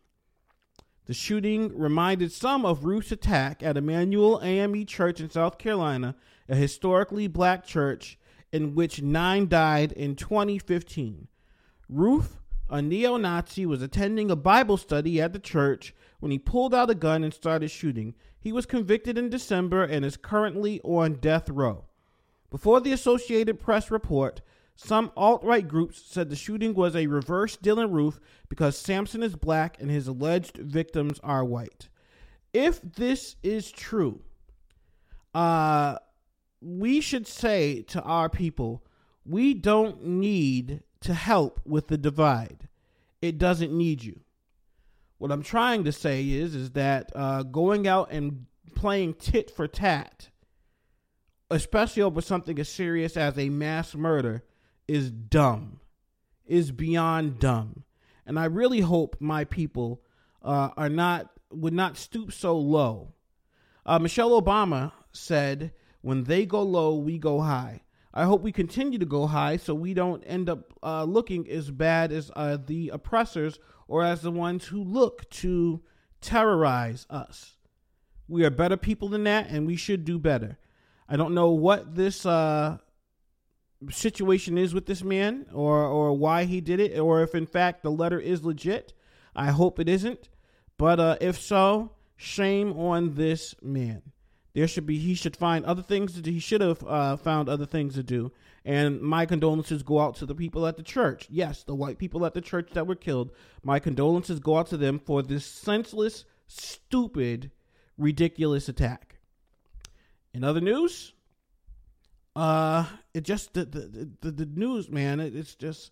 The 1.07 1.13
shooting 1.13 1.77
reminded 1.77 2.31
some 2.31 2.65
of 2.65 2.85
Roof's 2.85 3.11
attack 3.11 3.61
at 3.61 3.77
Emanuel 3.77 4.39
AME 4.41 4.85
Church 4.85 5.19
in 5.19 5.29
South 5.29 5.57
Carolina, 5.57 6.15
a 6.47 6.55
historically 6.55 7.27
black 7.27 7.65
church 7.65 8.17
in 8.51 8.75
which 8.75 9.01
nine 9.01 9.47
died 9.47 9.91
in 9.91 10.15
2015. 10.15 11.27
Roof, 11.89 12.41
a 12.69 12.81
neo 12.81 13.17
Nazi, 13.17 13.65
was 13.65 13.81
attending 13.81 14.31
a 14.31 14.35
Bible 14.35 14.77
study 14.77 15.21
at 15.21 15.33
the 15.33 15.39
church 15.39 15.93
when 16.19 16.31
he 16.31 16.39
pulled 16.39 16.73
out 16.73 16.89
a 16.89 16.95
gun 16.95 17.23
and 17.23 17.33
started 17.33 17.69
shooting. 17.69 18.15
He 18.39 18.51
was 18.51 18.65
convicted 18.65 19.17
in 19.17 19.29
December 19.29 19.83
and 19.83 20.05
is 20.05 20.17
currently 20.17 20.79
on 20.83 21.15
death 21.15 21.49
row. 21.49 21.85
Before 22.49 22.79
the 22.79 22.93
Associated 22.93 23.59
Press 23.59 23.91
report, 23.91 24.41
some 24.75 25.11
alt 25.15 25.43
right 25.43 25.67
groups 25.67 26.01
said 26.05 26.29
the 26.29 26.35
shooting 26.35 26.73
was 26.73 26.95
a 26.95 27.07
reverse 27.07 27.57
Dylann 27.57 27.91
Roof 27.91 28.19
because 28.49 28.77
Samson 28.77 29.23
is 29.23 29.35
black 29.35 29.77
and 29.79 29.89
his 29.89 30.07
alleged 30.07 30.57
victims 30.57 31.19
are 31.23 31.45
white. 31.45 31.89
If 32.53 32.81
this 32.81 33.35
is 33.41 33.71
true, 33.71 34.21
uh, 35.33 35.97
we 36.61 37.01
should 37.01 37.27
say 37.27 37.81
to 37.83 38.01
our 38.01 38.29
people, 38.29 38.83
we 39.25 39.53
don't 39.53 40.05
need 40.05 40.81
to 41.01 41.13
help 41.13 41.59
with 41.65 41.87
the 41.87 41.97
divide. 41.97 42.67
It 43.21 43.37
doesn't 43.37 43.71
need 43.71 44.03
you. 44.03 44.21
What 45.17 45.31
I'm 45.31 45.43
trying 45.43 45.83
to 45.85 45.91
say 45.91 46.29
is, 46.29 46.55
is 46.55 46.71
that 46.71 47.11
uh, 47.15 47.43
going 47.43 47.87
out 47.87 48.11
and 48.11 48.45
playing 48.75 49.15
tit 49.15 49.49
for 49.49 49.67
tat, 49.67 50.29
especially 51.49 52.03
over 52.03 52.21
something 52.21 52.59
as 52.59 52.69
serious 52.69 53.15
as 53.15 53.37
a 53.37 53.49
mass 53.49 53.95
murder, 53.95 54.43
is 54.87 55.09
dumb. 55.09 55.79
Is 56.45 56.71
beyond 56.71 57.39
dumb. 57.39 57.83
And 58.25 58.37
I 58.37 58.45
really 58.45 58.81
hope 58.81 59.15
my 59.19 59.45
people 59.45 60.01
uh, 60.43 60.69
are 60.77 60.89
not 60.89 61.31
would 61.49 61.73
not 61.73 61.97
stoop 61.97 62.31
so 62.31 62.57
low. 62.57 63.13
Uh, 63.85 63.99
Michelle 63.99 64.39
Obama 64.39 64.91
said, 65.11 65.71
"When 66.05 66.25
they 66.25 66.45
go 66.45 66.61
low, 66.61 66.95
we 66.95 67.17
go 67.17 67.41
high." 67.41 67.81
I 68.13 68.25
hope 68.25 68.43
we 68.43 68.51
continue 68.51 68.99
to 68.99 69.05
go 69.05 69.25
high 69.25 69.57
so 69.57 69.73
we 69.73 69.95
don't 69.95 70.23
end 70.23 70.49
up 70.49 70.73
uh, 70.83 71.03
looking 71.03 71.49
as 71.49 71.71
bad 71.71 72.11
as 72.11 72.31
uh, 72.35 72.57
the 72.63 72.89
oppressors 72.89 73.59
or 73.87 74.03
as 74.03 74.21
the 74.21 74.31
ones 74.31 74.67
who 74.67 74.83
look 74.83 75.27
to 75.31 75.81
terrorize 76.21 77.07
us. 77.09 77.57
We 78.27 78.45
are 78.45 78.51
better 78.51 78.77
people 78.77 79.09
than 79.09 79.23
that, 79.25 79.49
and 79.49 79.65
we 79.67 79.75
should 79.75 80.05
do 80.05 80.19
better. 80.19 80.59
I 81.09 81.17
don't 81.17 81.33
know 81.33 81.49
what 81.49 81.95
this 81.95 82.23
uh, 82.25 82.77
situation 83.89 84.57
is 84.59 84.75
with 84.75 84.85
this 84.85 85.03
man 85.03 85.47
or, 85.51 85.83
or 85.83 86.13
why 86.13 86.45
he 86.45 86.61
did 86.61 86.79
it, 86.79 86.99
or 86.99 87.23
if 87.23 87.33
in 87.33 87.47
fact 87.47 87.81
the 87.81 87.91
letter 87.91 88.19
is 88.19 88.45
legit. 88.45 88.93
I 89.35 89.47
hope 89.47 89.79
it 89.79 89.89
isn't. 89.89 90.29
But 90.77 90.99
uh, 90.99 91.17
if 91.19 91.39
so, 91.39 91.91
shame 92.15 92.71
on 92.79 93.15
this 93.15 93.55
man. 93.61 94.03
There 94.55 94.69
should 94.69 94.85
be 94.85 94.97
he 94.97 95.15
should 95.15 95.35
find 95.35 95.65
other 95.65 95.83
things 95.83 96.13
to 96.13 96.21
do. 96.21 96.31
He 96.31 96.39
should 96.39 96.61
have 96.61 96.81
uh, 96.87 97.17
found 97.17 97.49
other 97.49 97.65
things 97.65 97.95
to 97.95 98.03
do. 98.03 98.31
And 98.63 99.01
my 99.01 99.25
condolences 99.25 99.83
go 99.83 99.99
out 99.99 100.15
to 100.15 100.25
the 100.25 100.33
people 100.33 100.65
at 100.65 100.77
the 100.77 100.81
church. 100.81 101.27
Yes, 101.29 101.63
the 101.63 101.75
white 101.75 101.97
people 101.97 102.25
at 102.25 102.33
the 102.33 102.41
church 102.41 102.69
that 102.71 102.87
were 102.87 102.95
killed. 102.95 103.31
My 103.63 103.79
condolences 103.79 104.39
go 104.39 104.57
out 104.57 104.67
to 104.67 104.77
them 104.77 104.97
for 104.97 105.21
this 105.21 105.45
senseless, 105.45 106.23
stupid, 106.47 107.51
ridiculous 107.97 108.69
attack. 108.69 109.17
In 110.33 110.45
other 110.45 110.61
news, 110.61 111.11
uh, 112.33 112.85
it 113.13 113.25
just 113.25 113.53
the 113.55 113.65
the 113.65 114.09
the, 114.21 114.31
the 114.31 114.45
news, 114.45 114.89
man. 114.89 115.19
It, 115.19 115.35
it's 115.35 115.55
just 115.55 115.91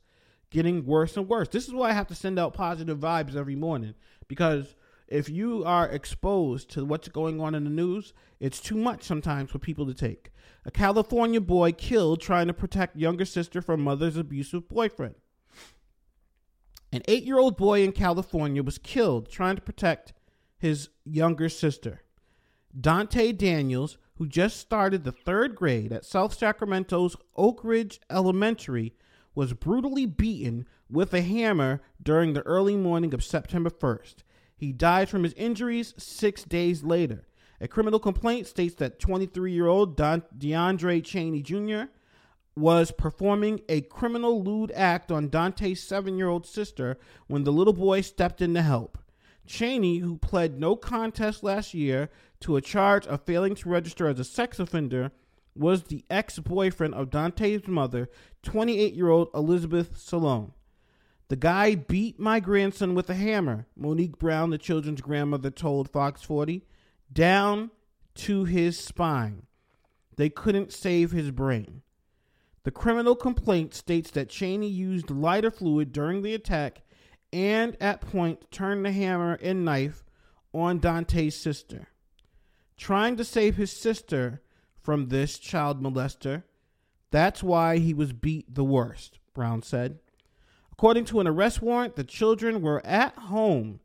getting 0.51 0.85
worse 0.85 1.17
and 1.17 1.27
worse. 1.27 1.49
This 1.49 1.67
is 1.67 1.73
why 1.73 1.89
I 1.89 1.93
have 1.93 2.07
to 2.07 2.15
send 2.15 2.39
out 2.39 2.53
positive 2.53 2.99
vibes 2.99 3.35
every 3.35 3.57
morning 3.57 3.93
because 4.29 4.73
if 5.13 5.29
you 5.29 5.63
are 5.63 5.87
exposed 5.87 6.71
to 6.71 6.83
what's 6.83 7.07
going 7.07 7.39
on 7.39 7.53
in 7.53 7.65
the 7.65 7.69
news, 7.69 8.13
it's 8.39 8.59
too 8.59 8.75
much 8.75 9.03
sometimes 9.03 9.51
for 9.51 9.59
people 9.59 9.85
to 9.85 9.93
take. 9.93 10.31
A 10.65 10.71
California 10.71 11.39
boy 11.39 11.71
killed 11.71 12.19
trying 12.19 12.47
to 12.47 12.53
protect 12.53 12.97
younger 12.97 13.23
sister 13.23 13.61
from 13.61 13.83
mother's 13.83 14.17
abusive 14.17 14.67
boyfriend. 14.67 15.13
An 16.91 17.03
eight 17.07 17.25
year 17.25 17.37
old 17.37 17.57
boy 17.57 17.83
in 17.83 17.91
California 17.91 18.63
was 18.63 18.79
killed 18.79 19.29
trying 19.29 19.55
to 19.55 19.61
protect 19.61 20.13
his 20.57 20.89
younger 21.05 21.47
sister. 21.47 22.01
Dante 22.79 23.33
Daniels, 23.33 23.99
who 24.15 24.27
just 24.27 24.59
started 24.59 25.03
the 25.03 25.11
third 25.11 25.55
grade 25.55 25.93
at 25.93 26.05
South 26.05 26.33
Sacramento's 26.33 27.15
Oak 27.35 27.63
Ridge 27.63 27.99
Elementary, 28.09 28.95
was 29.35 29.53
brutally 29.53 30.07
beaten 30.07 30.65
with 30.89 31.13
a 31.13 31.21
hammer 31.21 31.81
during 32.01 32.33
the 32.33 32.41
early 32.47 32.75
morning 32.75 33.13
of 33.13 33.23
September 33.23 33.69
1st. 33.69 34.23
He 34.63 34.71
died 34.71 35.09
from 35.09 35.23
his 35.23 35.33
injuries 35.33 35.93
six 35.97 36.45
days 36.45 36.85
later. 36.85 37.27
A 37.59 37.67
criminal 37.67 37.99
complaint 37.99 38.47
states 38.47 38.75
that 38.75 38.97
23 38.97 39.51
year 39.51 39.67
old 39.67 39.97
DeAndre 39.97 41.03
Cheney 41.03 41.41
Jr. 41.41 41.91
was 42.55 42.89
performing 42.91 43.59
a 43.67 43.81
criminal 43.81 44.41
lewd 44.41 44.71
act 44.71 45.11
on 45.11 45.27
Dante's 45.27 45.83
seven 45.83 46.17
year 46.17 46.29
old 46.29 46.45
sister 46.45 46.97
when 47.27 47.43
the 47.43 47.51
little 47.51 47.73
boy 47.73 47.99
stepped 47.99 48.41
in 48.41 48.53
to 48.53 48.61
help. 48.61 48.97
Cheney, 49.45 49.97
who 49.97 50.15
pled 50.15 50.57
no 50.57 50.77
contest 50.77 51.43
last 51.43 51.73
year 51.73 52.09
to 52.39 52.55
a 52.55 52.61
charge 52.61 53.05
of 53.07 53.25
failing 53.25 53.55
to 53.55 53.67
register 53.67 54.07
as 54.07 54.17
a 54.17 54.23
sex 54.23 54.59
offender, 54.61 55.11
was 55.53 55.83
the 55.83 56.05
ex 56.09 56.39
boyfriend 56.39 56.93
of 56.93 57.09
Dante's 57.09 57.67
mother, 57.67 58.09
28 58.43 58.93
year 58.93 59.09
old 59.09 59.27
Elizabeth 59.33 59.97
Salone. 59.97 60.53
The 61.33 61.37
guy 61.37 61.73
beat 61.73 62.19
my 62.19 62.39
grandson 62.39 62.93
with 62.93 63.09
a 63.09 63.15
hammer, 63.15 63.65
Monique 63.75 64.19
Brown, 64.19 64.51
the 64.51 64.59
children's 64.59 65.01
grandmother, 65.01 65.49
told 65.49 65.89
Fox 65.89 66.21
40, 66.21 66.63
down 67.11 67.71
to 68.13 68.43
his 68.45 68.77
spine. 68.77 69.47
They 70.15 70.29
couldn't 70.29 70.71
save 70.71 71.09
his 71.09 71.31
brain. 71.31 71.81
The 72.65 72.69
criminal 72.69 73.15
complaint 73.15 73.73
states 73.73 74.11
that 74.11 74.29
Cheney 74.29 74.67
used 74.67 75.09
lighter 75.09 75.49
fluid 75.49 75.91
during 75.91 76.21
the 76.21 76.35
attack 76.35 76.83
and 77.31 77.75
at 77.81 78.01
point 78.01 78.51
turned 78.51 78.85
the 78.85 78.91
hammer 78.91 79.39
and 79.41 79.65
knife 79.65 80.03
on 80.53 80.77
Dante's 80.77 81.35
sister. 81.35 81.87
Trying 82.77 83.17
to 83.17 83.23
save 83.23 83.55
his 83.55 83.71
sister 83.71 84.43
from 84.83 85.07
this 85.07 85.39
child 85.39 85.81
molester, 85.81 86.43
that's 87.09 87.41
why 87.41 87.79
he 87.79 87.95
was 87.95 88.13
beat 88.13 88.53
the 88.53 88.63
worst, 88.63 89.17
Brown 89.33 89.63
said. 89.63 89.97
According 90.83 91.05
to 91.05 91.21
an 91.21 91.29
arrest 91.29 91.61
warrant, 91.61 91.95
the 91.95 92.03
children 92.03 92.61
were 92.61 92.85
at 92.85 93.15
home 93.15 93.79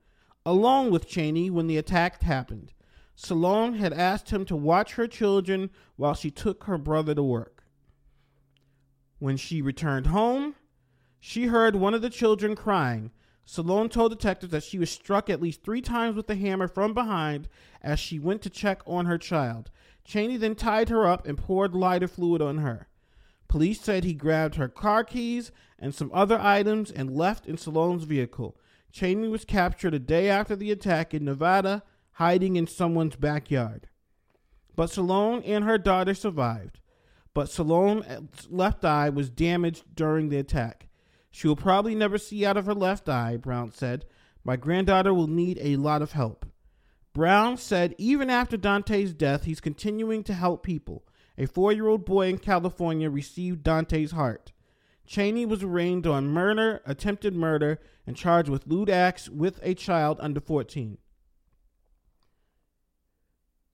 along 0.45 0.91
with 0.91 1.07
Cheney 1.07 1.49
when 1.49 1.69
the 1.69 1.77
attack 1.77 2.21
happened. 2.25 2.73
Salone 3.15 3.75
had 3.75 3.93
asked 3.93 4.31
him 4.31 4.45
to 4.47 4.57
watch 4.57 4.95
her 4.95 5.07
children 5.07 5.71
while 5.95 6.15
she 6.15 6.33
took 6.33 6.65
her 6.65 6.77
brother 6.77 7.15
to 7.15 7.23
work. 7.23 7.63
When 9.21 9.37
she 9.37 9.63
returned 9.63 10.09
home, 10.09 10.57
she 11.21 11.47
heard 11.47 11.77
one 11.77 11.95
of 11.95 12.03
the 12.03 12.11
children 12.11 12.57
crying. 12.57 13.13
Salone 13.45 13.89
told 13.89 14.11
detectives 14.11 14.51
that 14.51 14.65
she 14.65 14.81
was 14.81 14.91
struck 14.91 15.31
at 15.31 15.41
least 15.41 15.63
three 15.63 15.81
times 15.81 16.17
with 16.17 16.29
a 16.29 16.35
hammer 16.35 16.67
from 16.67 16.95
behind 16.95 17.49
as 17.81 18.01
she 18.01 18.19
went 18.19 18.43
to 18.43 18.51
check 18.51 18.83
on 18.89 19.07
her 19.07 19.19
child. 19.19 19.71
Cheney 20.05 20.37
then 20.37 20.57
tied 20.57 20.89
her 20.89 21.07
up 21.07 21.29
and 21.29 21.39
poured 21.39 21.77
lighter 21.77 22.09
fluid 22.09 22.43
on 22.43 22.59
her. 22.59 22.89
Police 23.49 23.81
said 23.81 24.05
he 24.05 24.15
grabbed 24.15 24.57
her 24.57 24.69
car 24.69 25.05
keys 25.05 25.51
and 25.79 25.95
some 25.95 26.11
other 26.13 26.39
items 26.39 26.91
and 26.91 27.17
left 27.17 27.47
in 27.47 27.57
Salone's 27.57 28.05
vehicle. 28.05 28.57
Cheney 28.93 29.29
was 29.29 29.45
captured 29.45 29.95
a 29.95 29.99
day 29.99 30.29
after 30.29 30.55
the 30.55 30.71
attack 30.71 31.15
in 31.15 31.25
Nevada 31.25 31.83
hiding 32.13 32.57
in 32.57 32.67
someone's 32.67 33.17
backyard. 33.17 33.89
But 34.77 34.91
Salone 34.91 35.43
and 35.45 35.65
her 35.65 35.79
daughter 35.79 36.15
survived. 36.15 36.81
But 37.33 37.49
Salone's 37.49 38.49
left 38.51 38.85
eye 38.85 39.09
was 39.09 39.31
damaged 39.31 39.85
during 39.95 40.29
the 40.29 40.39
attack. 40.39 40.89
She 41.31 41.47
will 41.47 41.57
probably 41.57 41.95
never 41.95 42.19
see 42.19 42.45
out 42.45 42.57
of 42.57 42.67
her 42.67 42.75
left 42.75 43.09
eye, 43.09 43.37
Brown 43.37 43.71
said. 43.71 44.05
My 44.45 44.57
granddaughter 44.57 45.15
will 45.15 45.27
need 45.27 45.59
a 45.61 45.77
lot 45.77 46.03
of 46.03 46.13
help. 46.13 46.47
Brown 47.13 47.57
said 47.57 47.95
even 47.99 48.31
after 48.31 48.57
Dante's 48.57 49.15
death, 49.15 49.45
he's 49.45 49.61
continuing 49.61 50.23
to 50.25 50.35
help 50.35 50.63
people. 50.63 51.05
A 51.39 51.47
four 51.47 51.73
year 51.73 51.87
old 51.87 52.05
boy 52.05 52.29
in 52.29 52.39
California 52.39 53.09
received 53.09 53.63
Dante's 53.63 54.11
heart. 54.11 54.53
Cheney 55.07 55.47
was 55.47 55.63
arraigned 55.63 56.07
on 56.07 56.29
murder, 56.29 56.83
attempted 56.85 57.35
murder, 57.35 57.79
and 58.07 58.15
charged 58.15 58.51
with 58.51 58.67
lewd 58.67 58.91
acts 58.91 59.31
with 59.31 59.59
a 59.63 59.73
child 59.73 60.19
under 60.21 60.41
14 60.41 60.99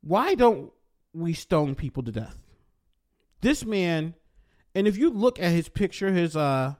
why 0.05 0.35
don't 0.35 0.71
we 1.13 1.33
stone 1.33 1.75
people 1.75 2.03
to 2.03 2.13
death? 2.13 2.37
This 3.41 3.65
man, 3.65 4.15
and 4.75 4.87
if 4.87 4.97
you 4.97 5.11
look 5.11 5.41
at 5.41 5.53
his 5.53 5.69
picture, 5.69 6.13
his 6.13 6.37
uh 6.37 6.75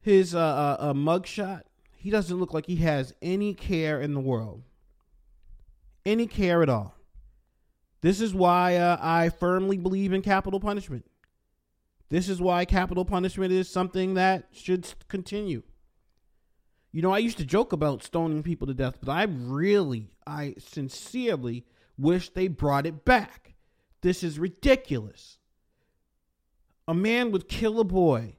his 0.00 0.34
uh, 0.34 0.38
uh, 0.38 0.76
uh 0.80 0.92
mugshot, 0.92 1.62
he 1.96 2.10
doesn't 2.10 2.36
look 2.36 2.52
like 2.52 2.66
he 2.66 2.76
has 2.76 3.14
any 3.22 3.54
care 3.54 4.00
in 4.00 4.12
the 4.12 4.20
world, 4.20 4.62
any 6.04 6.26
care 6.26 6.62
at 6.62 6.68
all. 6.68 6.93
This 8.04 8.20
is 8.20 8.34
why 8.34 8.76
uh, 8.76 8.98
I 9.00 9.30
firmly 9.30 9.78
believe 9.78 10.12
in 10.12 10.20
capital 10.20 10.60
punishment. 10.60 11.06
This 12.10 12.28
is 12.28 12.38
why 12.38 12.66
capital 12.66 13.06
punishment 13.06 13.50
is 13.50 13.66
something 13.66 14.12
that 14.12 14.48
should 14.52 14.86
continue. 15.08 15.62
You 16.92 17.00
know, 17.00 17.12
I 17.12 17.16
used 17.16 17.38
to 17.38 17.46
joke 17.46 17.72
about 17.72 18.02
stoning 18.02 18.42
people 18.42 18.66
to 18.66 18.74
death, 18.74 18.98
but 19.00 19.10
I 19.10 19.22
really, 19.22 20.10
I 20.26 20.54
sincerely 20.58 21.64
wish 21.96 22.28
they 22.28 22.46
brought 22.46 22.84
it 22.84 23.06
back. 23.06 23.54
This 24.02 24.22
is 24.22 24.38
ridiculous. 24.38 25.38
A 26.86 26.92
man 26.92 27.32
would 27.32 27.48
kill 27.48 27.80
a 27.80 27.84
boy. 27.84 28.36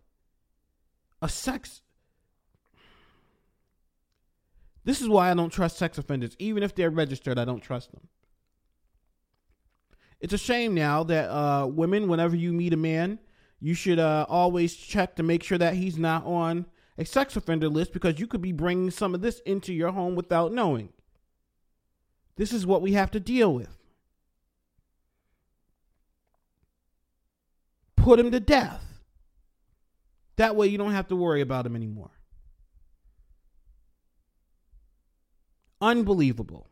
A 1.23 1.28
sex. 1.28 1.82
This 4.84 5.01
is 5.01 5.10
why 5.10 5.32
I 5.32 5.34
don't 5.34 5.49
trust 5.49 5.80
sex 5.80 5.97
offenders. 5.97 6.36
Even 6.38 6.62
if 6.62 6.75
they're 6.75 6.91
registered, 6.91 7.39
I 7.39 7.45
don't 7.45 7.63
trust 7.63 7.93
them. 7.93 8.10
It's 10.25 10.33
a 10.33 10.39
shame 10.39 10.73
now 10.73 11.03
that 11.03 11.29
uh, 11.29 11.67
women, 11.67 12.07
whenever 12.07 12.35
you 12.35 12.51
meet 12.51 12.73
a 12.73 12.77
man, 12.77 13.19
you 13.59 13.75
should 13.75 13.99
uh, 13.99 14.25
always 14.27 14.75
check 14.75 15.17
to 15.17 15.21
make 15.23 15.43
sure 15.43 15.59
that 15.59 15.75
he's 15.75 15.99
not 15.99 16.25
on 16.25 16.65
a 16.97 17.05
sex 17.05 17.35
offender 17.35 17.69
list 17.69 17.93
because 17.93 18.19
you 18.19 18.25
could 18.25 18.41
be 18.41 18.51
bringing 18.51 18.89
some 18.89 19.13
of 19.13 19.21
this 19.21 19.39
into 19.41 19.71
your 19.71 19.91
home 19.91 20.15
without 20.15 20.51
knowing. 20.51 20.89
This 22.38 22.53
is 22.53 22.65
what 22.65 22.81
we 22.81 22.93
have 22.93 23.11
to 23.11 23.19
deal 23.19 23.53
with. 23.53 23.77
Put 27.95 28.19
him 28.19 28.31
to 28.31 28.39
death. 28.39 28.83
That 30.38 30.55
way 30.55 30.65
you 30.65 30.79
don't 30.79 30.93
have 30.93 31.09
to 31.09 31.15
worry 31.15 31.41
about 31.41 31.67
him 31.67 31.75
anymore. 31.75 32.09
Unbelievable. 35.79 36.67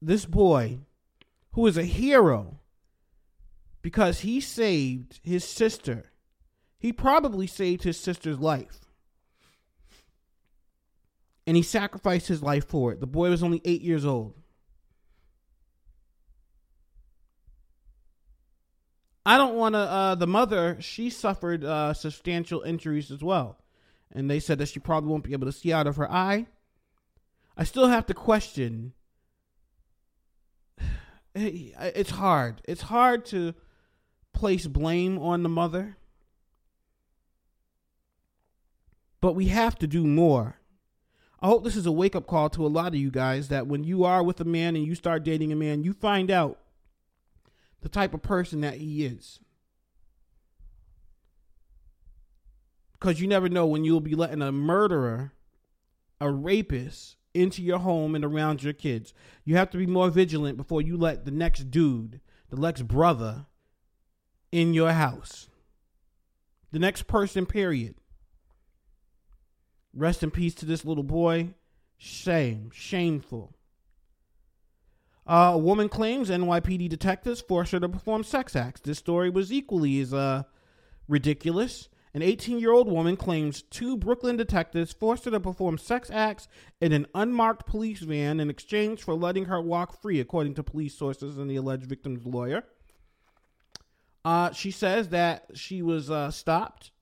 This 0.00 0.26
boy, 0.26 0.80
who 1.52 1.66
is 1.66 1.76
a 1.76 1.84
hero 1.84 2.60
because 3.82 4.20
he 4.20 4.40
saved 4.40 5.20
his 5.22 5.44
sister 5.44 6.10
he 6.84 6.92
probably 6.92 7.46
saved 7.46 7.82
his 7.84 7.98
sister's 7.98 8.38
life. 8.38 8.80
And 11.46 11.56
he 11.56 11.62
sacrificed 11.62 12.28
his 12.28 12.42
life 12.42 12.66
for 12.66 12.92
it. 12.92 13.00
The 13.00 13.06
boy 13.06 13.30
was 13.30 13.42
only 13.42 13.62
eight 13.64 13.80
years 13.80 14.04
old. 14.04 14.34
I 19.24 19.38
don't 19.38 19.54
want 19.54 19.74
to. 19.74 19.78
Uh, 19.78 20.14
the 20.14 20.26
mother, 20.26 20.76
she 20.78 21.08
suffered 21.08 21.64
uh, 21.64 21.94
substantial 21.94 22.60
injuries 22.60 23.10
as 23.10 23.24
well. 23.24 23.56
And 24.12 24.30
they 24.30 24.38
said 24.38 24.58
that 24.58 24.68
she 24.68 24.78
probably 24.78 25.08
won't 25.08 25.24
be 25.24 25.32
able 25.32 25.46
to 25.46 25.52
see 25.52 25.72
out 25.72 25.86
of 25.86 25.96
her 25.96 26.12
eye. 26.12 26.48
I 27.56 27.64
still 27.64 27.88
have 27.88 28.04
to 28.08 28.14
question. 28.14 28.92
It's 31.34 32.10
hard. 32.10 32.62
It's 32.66 32.82
hard 32.82 33.24
to 33.26 33.54
place 34.32 34.66
blame 34.66 35.18
on 35.18 35.42
the 35.42 35.48
mother. 35.48 35.96
But 39.20 39.34
we 39.34 39.46
have 39.46 39.76
to 39.78 39.86
do 39.86 40.04
more. 40.06 40.58
I 41.40 41.46
hope 41.46 41.64
this 41.64 41.76
is 41.76 41.86
a 41.86 41.92
wake 41.92 42.14
up 42.14 42.26
call 42.26 42.48
to 42.50 42.66
a 42.66 42.68
lot 42.68 42.88
of 42.88 42.94
you 42.94 43.10
guys 43.10 43.48
that 43.48 43.66
when 43.66 43.84
you 43.84 44.04
are 44.04 44.22
with 44.22 44.40
a 44.40 44.44
man 44.44 44.76
and 44.76 44.86
you 44.86 44.94
start 44.94 45.24
dating 45.24 45.52
a 45.52 45.56
man, 45.56 45.82
you 45.82 45.92
find 45.92 46.30
out 46.30 46.58
the 47.80 47.88
type 47.88 48.14
of 48.14 48.22
person 48.22 48.60
that 48.62 48.74
he 48.74 49.04
is. 49.04 49.40
Because 52.92 53.20
you 53.20 53.26
never 53.26 53.48
know 53.50 53.66
when 53.66 53.84
you'll 53.84 54.00
be 54.00 54.14
letting 54.14 54.40
a 54.40 54.52
murderer, 54.52 55.32
a 56.20 56.30
rapist, 56.30 57.16
into 57.34 57.62
your 57.62 57.80
home 57.80 58.14
and 58.14 58.24
around 58.24 58.62
your 58.62 58.72
kids. 58.72 59.12
You 59.44 59.56
have 59.56 59.70
to 59.70 59.78
be 59.78 59.86
more 59.86 60.08
vigilant 60.08 60.56
before 60.56 60.80
you 60.80 60.96
let 60.96 61.24
the 61.24 61.30
next 61.30 61.70
dude, 61.70 62.20
the 62.48 62.56
next 62.56 62.86
brother, 62.86 63.46
in 64.52 64.72
your 64.72 64.92
house. 64.92 65.48
The 66.70 66.78
next 66.78 67.06
person, 67.08 67.44
period. 67.44 67.96
Rest 69.92 70.22
in 70.22 70.30
peace 70.30 70.54
to 70.56 70.66
this 70.66 70.84
little 70.84 71.04
boy. 71.04 71.54
Shame. 71.98 72.70
Shameful. 72.72 73.54
Uh, 75.26 75.52
a 75.54 75.58
woman 75.58 75.88
claims 75.88 76.30
NYPD 76.30 76.88
detectives 76.88 77.40
forced 77.40 77.72
her 77.72 77.80
to 77.80 77.88
perform 77.88 78.24
sex 78.24 78.54
acts. 78.54 78.80
This 78.80 78.98
story 78.98 79.30
was 79.30 79.52
equally 79.52 80.00
as 80.00 80.12
uh, 80.12 80.42
ridiculous. 81.08 81.88
An 82.14 82.22
18 82.22 82.60
year 82.60 82.72
old 82.72 82.88
woman 82.88 83.16
claims 83.16 83.62
two 83.62 83.96
Brooklyn 83.96 84.36
detectives 84.36 84.92
forced 84.92 85.24
her 85.24 85.32
to 85.32 85.40
perform 85.40 85.78
sex 85.78 86.10
acts 86.12 86.46
in 86.80 86.92
an 86.92 87.08
unmarked 87.12 87.66
police 87.66 88.00
van 88.00 88.38
in 88.38 88.48
exchange 88.48 89.02
for 89.02 89.14
letting 89.14 89.46
her 89.46 89.60
walk 89.60 90.00
free, 90.00 90.20
according 90.20 90.54
to 90.54 90.62
police 90.62 90.96
sources 90.96 91.38
and 91.38 91.50
the 91.50 91.56
alleged 91.56 91.86
victim's 91.86 92.24
lawyer. 92.24 92.62
Uh, 94.24 94.52
she 94.52 94.70
says 94.70 95.08
that 95.08 95.46
she 95.54 95.82
was 95.82 96.08
uh, 96.08 96.30
stopped 96.30 96.92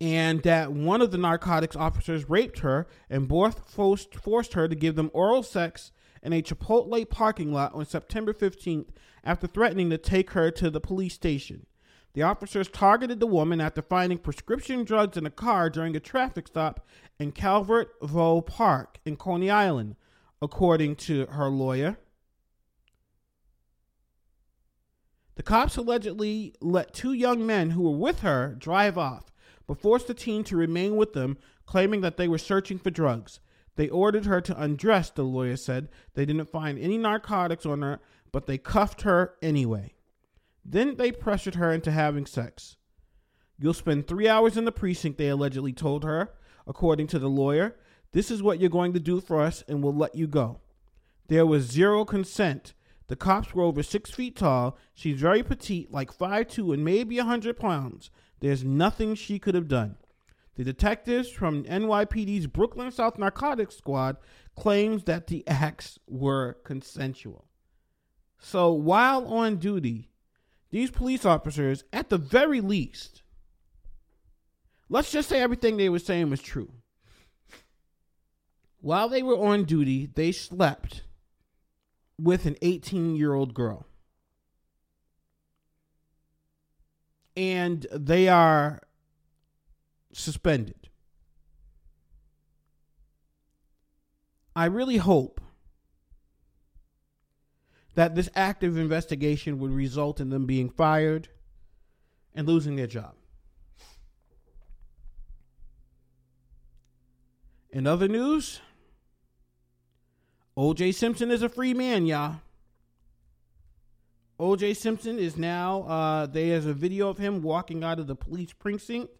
and 0.00 0.42
that 0.42 0.72
one 0.72 1.02
of 1.02 1.10
the 1.10 1.18
narcotics 1.18 1.76
officers 1.76 2.30
raped 2.30 2.60
her 2.60 2.86
and 3.10 3.28
both 3.28 3.68
forced, 3.68 4.14
forced 4.14 4.54
her 4.54 4.66
to 4.66 4.74
give 4.74 4.96
them 4.96 5.10
oral 5.12 5.42
sex 5.42 5.92
in 6.22 6.32
a 6.32 6.42
Chipotle 6.42 7.08
parking 7.08 7.52
lot 7.52 7.74
on 7.74 7.84
September 7.84 8.32
15th 8.32 8.88
after 9.22 9.46
threatening 9.46 9.90
to 9.90 9.98
take 9.98 10.30
her 10.30 10.50
to 10.50 10.70
the 10.70 10.80
police 10.80 11.14
station. 11.14 11.66
The 12.12 12.22
officers 12.22 12.68
targeted 12.68 13.20
the 13.20 13.26
woman 13.26 13.60
after 13.60 13.82
finding 13.82 14.18
prescription 14.18 14.84
drugs 14.84 15.16
in 15.16 15.26
a 15.26 15.30
car 15.30 15.70
during 15.70 15.94
a 15.94 16.00
traffic 16.00 16.48
stop 16.48 16.84
in 17.18 17.30
Calvert 17.30 17.92
Vaux 18.02 18.52
Park 18.52 18.98
in 19.04 19.16
Coney 19.16 19.48
Island, 19.48 19.94
according 20.42 20.96
to 20.96 21.26
her 21.26 21.48
lawyer. 21.48 21.98
The 25.36 25.44
cops 25.44 25.76
allegedly 25.76 26.54
let 26.60 26.92
two 26.92 27.12
young 27.12 27.46
men 27.46 27.70
who 27.70 27.82
were 27.82 27.96
with 27.96 28.20
her 28.20 28.56
drive 28.58 28.98
off, 28.98 29.32
but 29.66 29.80
forced 29.80 30.08
the 30.08 30.14
teen 30.14 30.42
to 30.44 30.56
remain 30.56 30.96
with 30.96 31.12
them, 31.12 31.38
claiming 31.64 32.00
that 32.00 32.16
they 32.16 32.26
were 32.26 32.38
searching 32.38 32.78
for 32.78 32.90
drugs. 32.90 33.38
They 33.76 33.88
ordered 33.88 34.26
her 34.26 34.40
to 34.40 34.60
undress, 34.60 35.10
the 35.10 35.22
lawyer 35.22 35.56
said. 35.56 35.88
They 36.14 36.26
didn't 36.26 36.50
find 36.50 36.78
any 36.78 36.98
narcotics 36.98 37.64
on 37.64 37.82
her, 37.82 38.00
but 38.32 38.46
they 38.46 38.58
cuffed 38.58 39.02
her 39.02 39.36
anyway. 39.40 39.94
Then 40.64 40.96
they 40.96 41.12
pressured 41.12 41.54
her 41.56 41.72
into 41.72 41.90
having 41.90 42.26
sex. 42.26 42.76
You'll 43.58 43.74
spend 43.74 44.06
three 44.06 44.28
hours 44.28 44.56
in 44.56 44.64
the 44.64 44.72
precinct, 44.72 45.18
they 45.18 45.28
allegedly 45.28 45.72
told 45.72 46.04
her, 46.04 46.32
according 46.66 47.08
to 47.08 47.18
the 47.18 47.28
lawyer. 47.28 47.76
This 48.12 48.30
is 48.30 48.42
what 48.42 48.58
you're 48.60 48.70
going 48.70 48.92
to 48.94 49.00
do 49.00 49.20
for 49.20 49.40
us, 49.40 49.62
and 49.68 49.82
we'll 49.82 49.94
let 49.94 50.14
you 50.14 50.26
go. 50.26 50.60
There 51.28 51.46
was 51.46 51.64
zero 51.70 52.04
consent. 52.04 52.74
The 53.06 53.16
cops 53.16 53.54
were 53.54 53.62
over 53.62 53.82
six 53.82 54.10
feet 54.10 54.36
tall. 54.36 54.76
She's 54.94 55.20
very 55.20 55.42
petite, 55.42 55.92
like 55.92 56.12
five 56.12 56.48
two 56.48 56.72
and 56.72 56.84
maybe 56.84 57.18
a 57.18 57.22
100 57.22 57.58
pounds. 57.58 58.10
There's 58.40 58.64
nothing 58.64 59.14
she 59.14 59.38
could 59.38 59.54
have 59.54 59.68
done. 59.68 59.96
The 60.56 60.64
detectives 60.64 61.30
from 61.30 61.64
NYPD's 61.64 62.46
Brooklyn 62.46 62.90
South 62.90 63.18
Narcotics 63.18 63.76
Squad 63.76 64.16
claims 64.56 65.04
that 65.04 65.26
the 65.26 65.46
acts 65.46 65.98
were 66.06 66.58
consensual. 66.64 67.46
So 68.38 68.72
while 68.72 69.26
on 69.26 69.56
duty, 69.56 70.09
these 70.70 70.90
police 70.90 71.24
officers, 71.24 71.84
at 71.92 72.08
the 72.08 72.18
very 72.18 72.60
least, 72.60 73.22
let's 74.88 75.10
just 75.10 75.28
say 75.28 75.40
everything 75.40 75.76
they 75.76 75.88
were 75.88 75.98
saying 75.98 76.30
was 76.30 76.40
true. 76.40 76.72
While 78.80 79.08
they 79.08 79.22
were 79.22 79.36
on 79.36 79.64
duty, 79.64 80.10
they 80.14 80.32
slept 80.32 81.02
with 82.18 82.46
an 82.46 82.56
18 82.62 83.16
year 83.16 83.34
old 83.34 83.52
girl. 83.54 83.86
And 87.36 87.86
they 87.92 88.28
are 88.28 88.80
suspended. 90.12 90.88
I 94.54 94.66
really 94.66 94.98
hope 94.98 95.39
that 97.94 98.14
this 98.14 98.28
active 98.34 98.76
investigation 98.76 99.58
would 99.58 99.72
result 99.72 100.20
in 100.20 100.30
them 100.30 100.46
being 100.46 100.70
fired 100.70 101.28
and 102.34 102.46
losing 102.46 102.76
their 102.76 102.86
job. 102.86 103.14
In 107.72 107.86
other 107.86 108.08
news, 108.08 108.60
OJ 110.56 110.94
Simpson 110.94 111.30
is 111.30 111.42
a 111.42 111.48
free 111.48 111.74
man, 111.74 112.06
y'all. 112.06 112.36
OJ 114.40 114.76
Simpson 114.76 115.18
is 115.18 115.36
now, 115.36 115.82
uh, 115.82 116.26
there's 116.26 116.66
a 116.66 116.72
video 116.72 117.08
of 117.08 117.18
him 117.18 117.42
walking 117.42 117.84
out 117.84 117.98
of 117.98 118.06
the 118.06 118.16
police 118.16 118.52
precinct, 118.52 119.10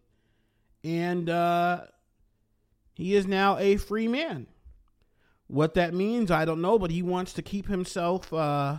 and 0.82 1.28
uh, 1.28 1.82
he 2.94 3.14
is 3.14 3.26
now 3.26 3.58
a 3.58 3.76
free 3.76 4.08
man. 4.08 4.46
What 5.50 5.74
that 5.74 5.92
means, 5.92 6.30
I 6.30 6.44
don't 6.44 6.60
know, 6.60 6.78
but 6.78 6.92
he 6.92 7.02
wants 7.02 7.32
to 7.32 7.42
keep 7.42 7.66
himself. 7.66 8.32
Uh, 8.32 8.78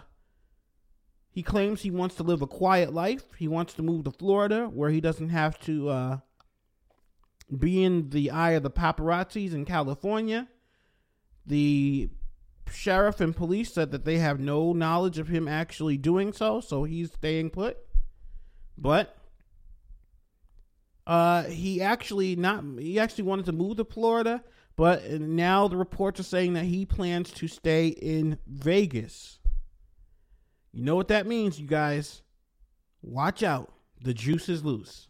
he 1.29 1.43
claims 1.43 1.81
he 1.81 1.91
wants 1.91 2.15
to 2.15 2.23
live 2.23 2.41
a 2.41 2.47
quiet 2.47 2.93
life. 2.93 3.25
He 3.37 3.49
wants 3.49 3.73
to 3.73 3.81
move 3.81 4.05
to 4.05 4.11
Florida 4.11 4.67
where 4.67 4.89
he 4.89 5.01
doesn't 5.01 5.29
have 5.29 5.59
to 5.61 5.89
uh, 5.89 6.17
be 7.59 7.83
in 7.83 8.09
the 8.11 8.31
eye 8.31 8.51
of 8.51 8.63
the 8.63 8.71
paparazzis 8.71 9.53
in 9.53 9.65
California. 9.65 10.47
The 11.45 12.09
sheriff 12.71 13.19
and 13.19 13.35
police 13.35 13.73
said 13.73 13.91
that 13.91 14.05
they 14.05 14.19
have 14.19 14.39
no 14.39 14.71
knowledge 14.71 15.19
of 15.19 15.27
him 15.27 15.49
actually 15.49 15.97
doing 15.97 16.31
so, 16.31 16.61
so 16.61 16.85
he's 16.85 17.11
staying 17.11 17.49
put. 17.49 17.79
But 18.77 19.17
uh, 21.05 21.43
he 21.43 21.81
actually 21.81 22.37
not 22.37 22.63
he 22.79 22.97
actually 22.97 23.25
wanted 23.25 23.47
to 23.47 23.51
move 23.51 23.75
to 23.75 23.83
Florida, 23.83 24.41
but 24.81 25.21
now 25.21 25.67
the 25.67 25.77
reports 25.77 26.19
are 26.19 26.23
saying 26.23 26.53
that 26.53 26.65
he 26.65 26.87
plans 26.87 27.29
to 27.29 27.47
stay 27.47 27.89
in 27.89 28.39
Vegas. 28.47 29.37
You 30.73 30.83
know 30.83 30.95
what 30.95 31.09
that 31.09 31.27
means, 31.27 31.59
you 31.59 31.67
guys. 31.67 32.23
Watch 33.03 33.43
out. 33.43 33.71
The 34.01 34.15
juice 34.15 34.49
is 34.49 34.65
loose. 34.65 35.07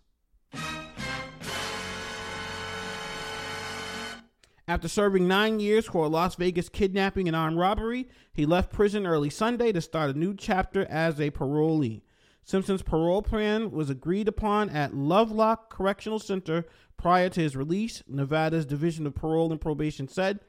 After 4.67 4.89
serving 4.89 5.25
nine 5.25 5.61
years 5.61 5.85
for 5.85 6.03
a 6.03 6.09
Las 6.09 6.35
Vegas 6.35 6.67
kidnapping 6.67 7.29
and 7.29 7.35
armed 7.37 7.57
robbery, 7.57 8.09
he 8.33 8.45
left 8.45 8.73
prison 8.73 9.07
early 9.07 9.29
Sunday 9.29 9.71
to 9.71 9.79
start 9.79 10.13
a 10.13 10.19
new 10.19 10.35
chapter 10.35 10.85
as 10.89 11.17
a 11.17 11.31
parolee. 11.31 12.01
Simpson's 12.43 12.81
parole 12.81 13.21
plan 13.21 13.71
was 13.71 13.89
agreed 13.89 14.27
upon 14.27 14.69
at 14.69 14.93
Lovelock 14.93 15.69
Correctional 15.69 16.19
Center 16.19 16.65
prior 17.01 17.29
to 17.29 17.41
his 17.41 17.55
release. 17.55 18.03
Nevada's 18.07 18.65
Division 18.65 19.07
of 19.07 19.15
Parole 19.15 19.51
and 19.51 19.59
Probation 19.59 20.07
said 20.07 20.39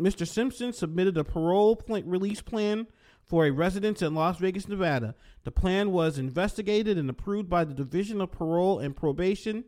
Mr. 0.00 0.26
Simpson 0.26 0.72
submitted 0.72 1.18
a 1.18 1.24
parole 1.24 1.76
pl- 1.76 2.02
release 2.02 2.40
plan 2.40 2.86
for 3.22 3.44
a 3.44 3.50
residence 3.50 4.00
in 4.00 4.14
Las 4.14 4.38
Vegas, 4.38 4.68
Nevada. 4.68 5.14
The 5.44 5.50
plan 5.50 5.92
was 5.92 6.18
investigated 6.18 6.96
and 6.96 7.10
approved 7.10 7.48
by 7.48 7.64
the 7.64 7.74
Division 7.74 8.20
of 8.20 8.32
Parole 8.32 8.78
and 8.78 8.96
Probation. 8.96 9.64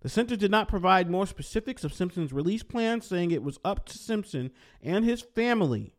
The 0.00 0.08
center 0.08 0.36
did 0.36 0.50
not 0.50 0.68
provide 0.68 1.10
more 1.10 1.26
specifics 1.26 1.84
of 1.84 1.94
Simpson's 1.94 2.32
release 2.32 2.62
plan, 2.62 3.00
saying 3.00 3.30
it 3.30 3.42
was 3.42 3.58
up 3.64 3.86
to 3.86 3.98
Simpson 3.98 4.50
and 4.82 5.04
his 5.04 5.22
family, 5.22 5.94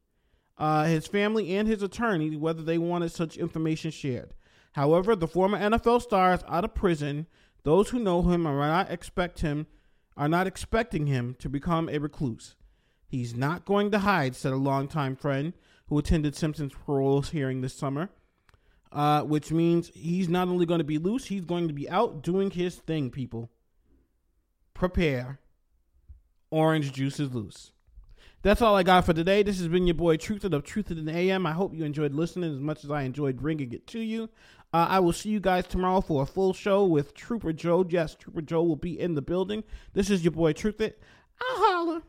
uh, 0.57 0.85
his 0.85 1.07
family 1.07 1.55
and 1.55 1.67
his 1.67 1.81
attorney, 1.81 2.35
whether 2.35 2.61
they 2.61 2.77
wanted 2.77 3.11
such 3.11 3.37
information 3.37 3.91
shared. 3.91 4.33
However, 4.73 5.15
the 5.15 5.27
former 5.27 5.57
NFL 5.57 6.01
star 6.01 6.33
is 6.33 6.43
out 6.47 6.63
of 6.63 6.75
prison. 6.75 7.27
Those 7.63 7.89
who 7.89 7.99
know 7.99 8.21
him 8.23 8.45
are 8.45 8.57
not 8.57 8.91
expect 8.91 9.41
him 9.41 9.67
are 10.15 10.29
not 10.29 10.47
expecting 10.47 11.07
him 11.07 11.35
to 11.39 11.49
become 11.49 11.89
a 11.89 11.97
recluse. 11.97 12.55
He's 13.07 13.35
not 13.35 13.65
going 13.65 13.91
to 13.91 13.99
hide, 13.99 14.35
said 14.35 14.53
a 14.53 14.57
longtime 14.57 15.15
friend 15.15 15.53
who 15.87 15.97
attended 15.97 16.35
Simpson's 16.35 16.73
parole 16.73 17.21
hearing 17.21 17.61
this 17.61 17.73
summer. 17.73 18.09
Uh, 18.91 19.21
which 19.21 19.51
means 19.51 19.91
he's 19.93 20.27
not 20.27 20.47
only 20.47 20.65
going 20.65 20.79
to 20.79 20.83
be 20.83 20.97
loose, 20.97 21.25
he's 21.25 21.45
going 21.45 21.67
to 21.67 21.73
be 21.75 21.87
out 21.89 22.23
doing 22.23 22.49
his 22.49 22.75
thing, 22.75 23.11
people 23.11 23.51
prepare. 24.79 25.39
Orange 26.49 26.91
juice 26.93 27.19
is 27.19 27.33
loose. 27.33 27.71
That's 28.41 28.61
all 28.61 28.73
I 28.73 28.83
got 28.83 29.05
for 29.05 29.11
today. 29.11 29.43
This 29.43 29.59
has 29.59 29.67
been 29.67 29.85
your 29.85 29.95
boy 29.95 30.15
Truth 30.15 30.45
of 30.45 30.63
Truth 30.63 30.91
in 30.91 31.03
the 31.03 31.15
AM. 31.15 31.45
I 31.45 31.51
hope 31.51 31.75
you 31.75 31.83
enjoyed 31.83 32.13
listening 32.13 32.53
as 32.53 32.59
much 32.61 32.85
as 32.85 32.91
I 32.91 33.01
enjoyed 33.01 33.35
bringing 33.35 33.73
it 33.73 33.85
to 33.87 33.99
you. 33.99 34.29
Uh, 34.71 34.87
I 34.89 34.99
will 34.99 35.11
see 35.11 35.27
you 35.27 35.41
guys 35.41 35.67
tomorrow 35.67 35.99
for 35.99 36.23
a 36.23 36.25
full 36.25 36.53
show 36.53 36.85
with 36.85 37.13
Trooper 37.13 37.51
Joe. 37.51 37.85
Yes, 37.89 38.15
Trooper 38.15 38.41
Joe 38.41 38.63
will 38.63 38.77
be 38.77 38.97
in 38.97 39.15
the 39.15 39.21
building. 39.21 39.65
This 39.93 40.09
is 40.09 40.23
your 40.23 40.31
boy 40.31 40.53
Truth 40.53 40.79
It. 40.79 41.01
I'll 41.41 41.57
holler. 41.57 42.01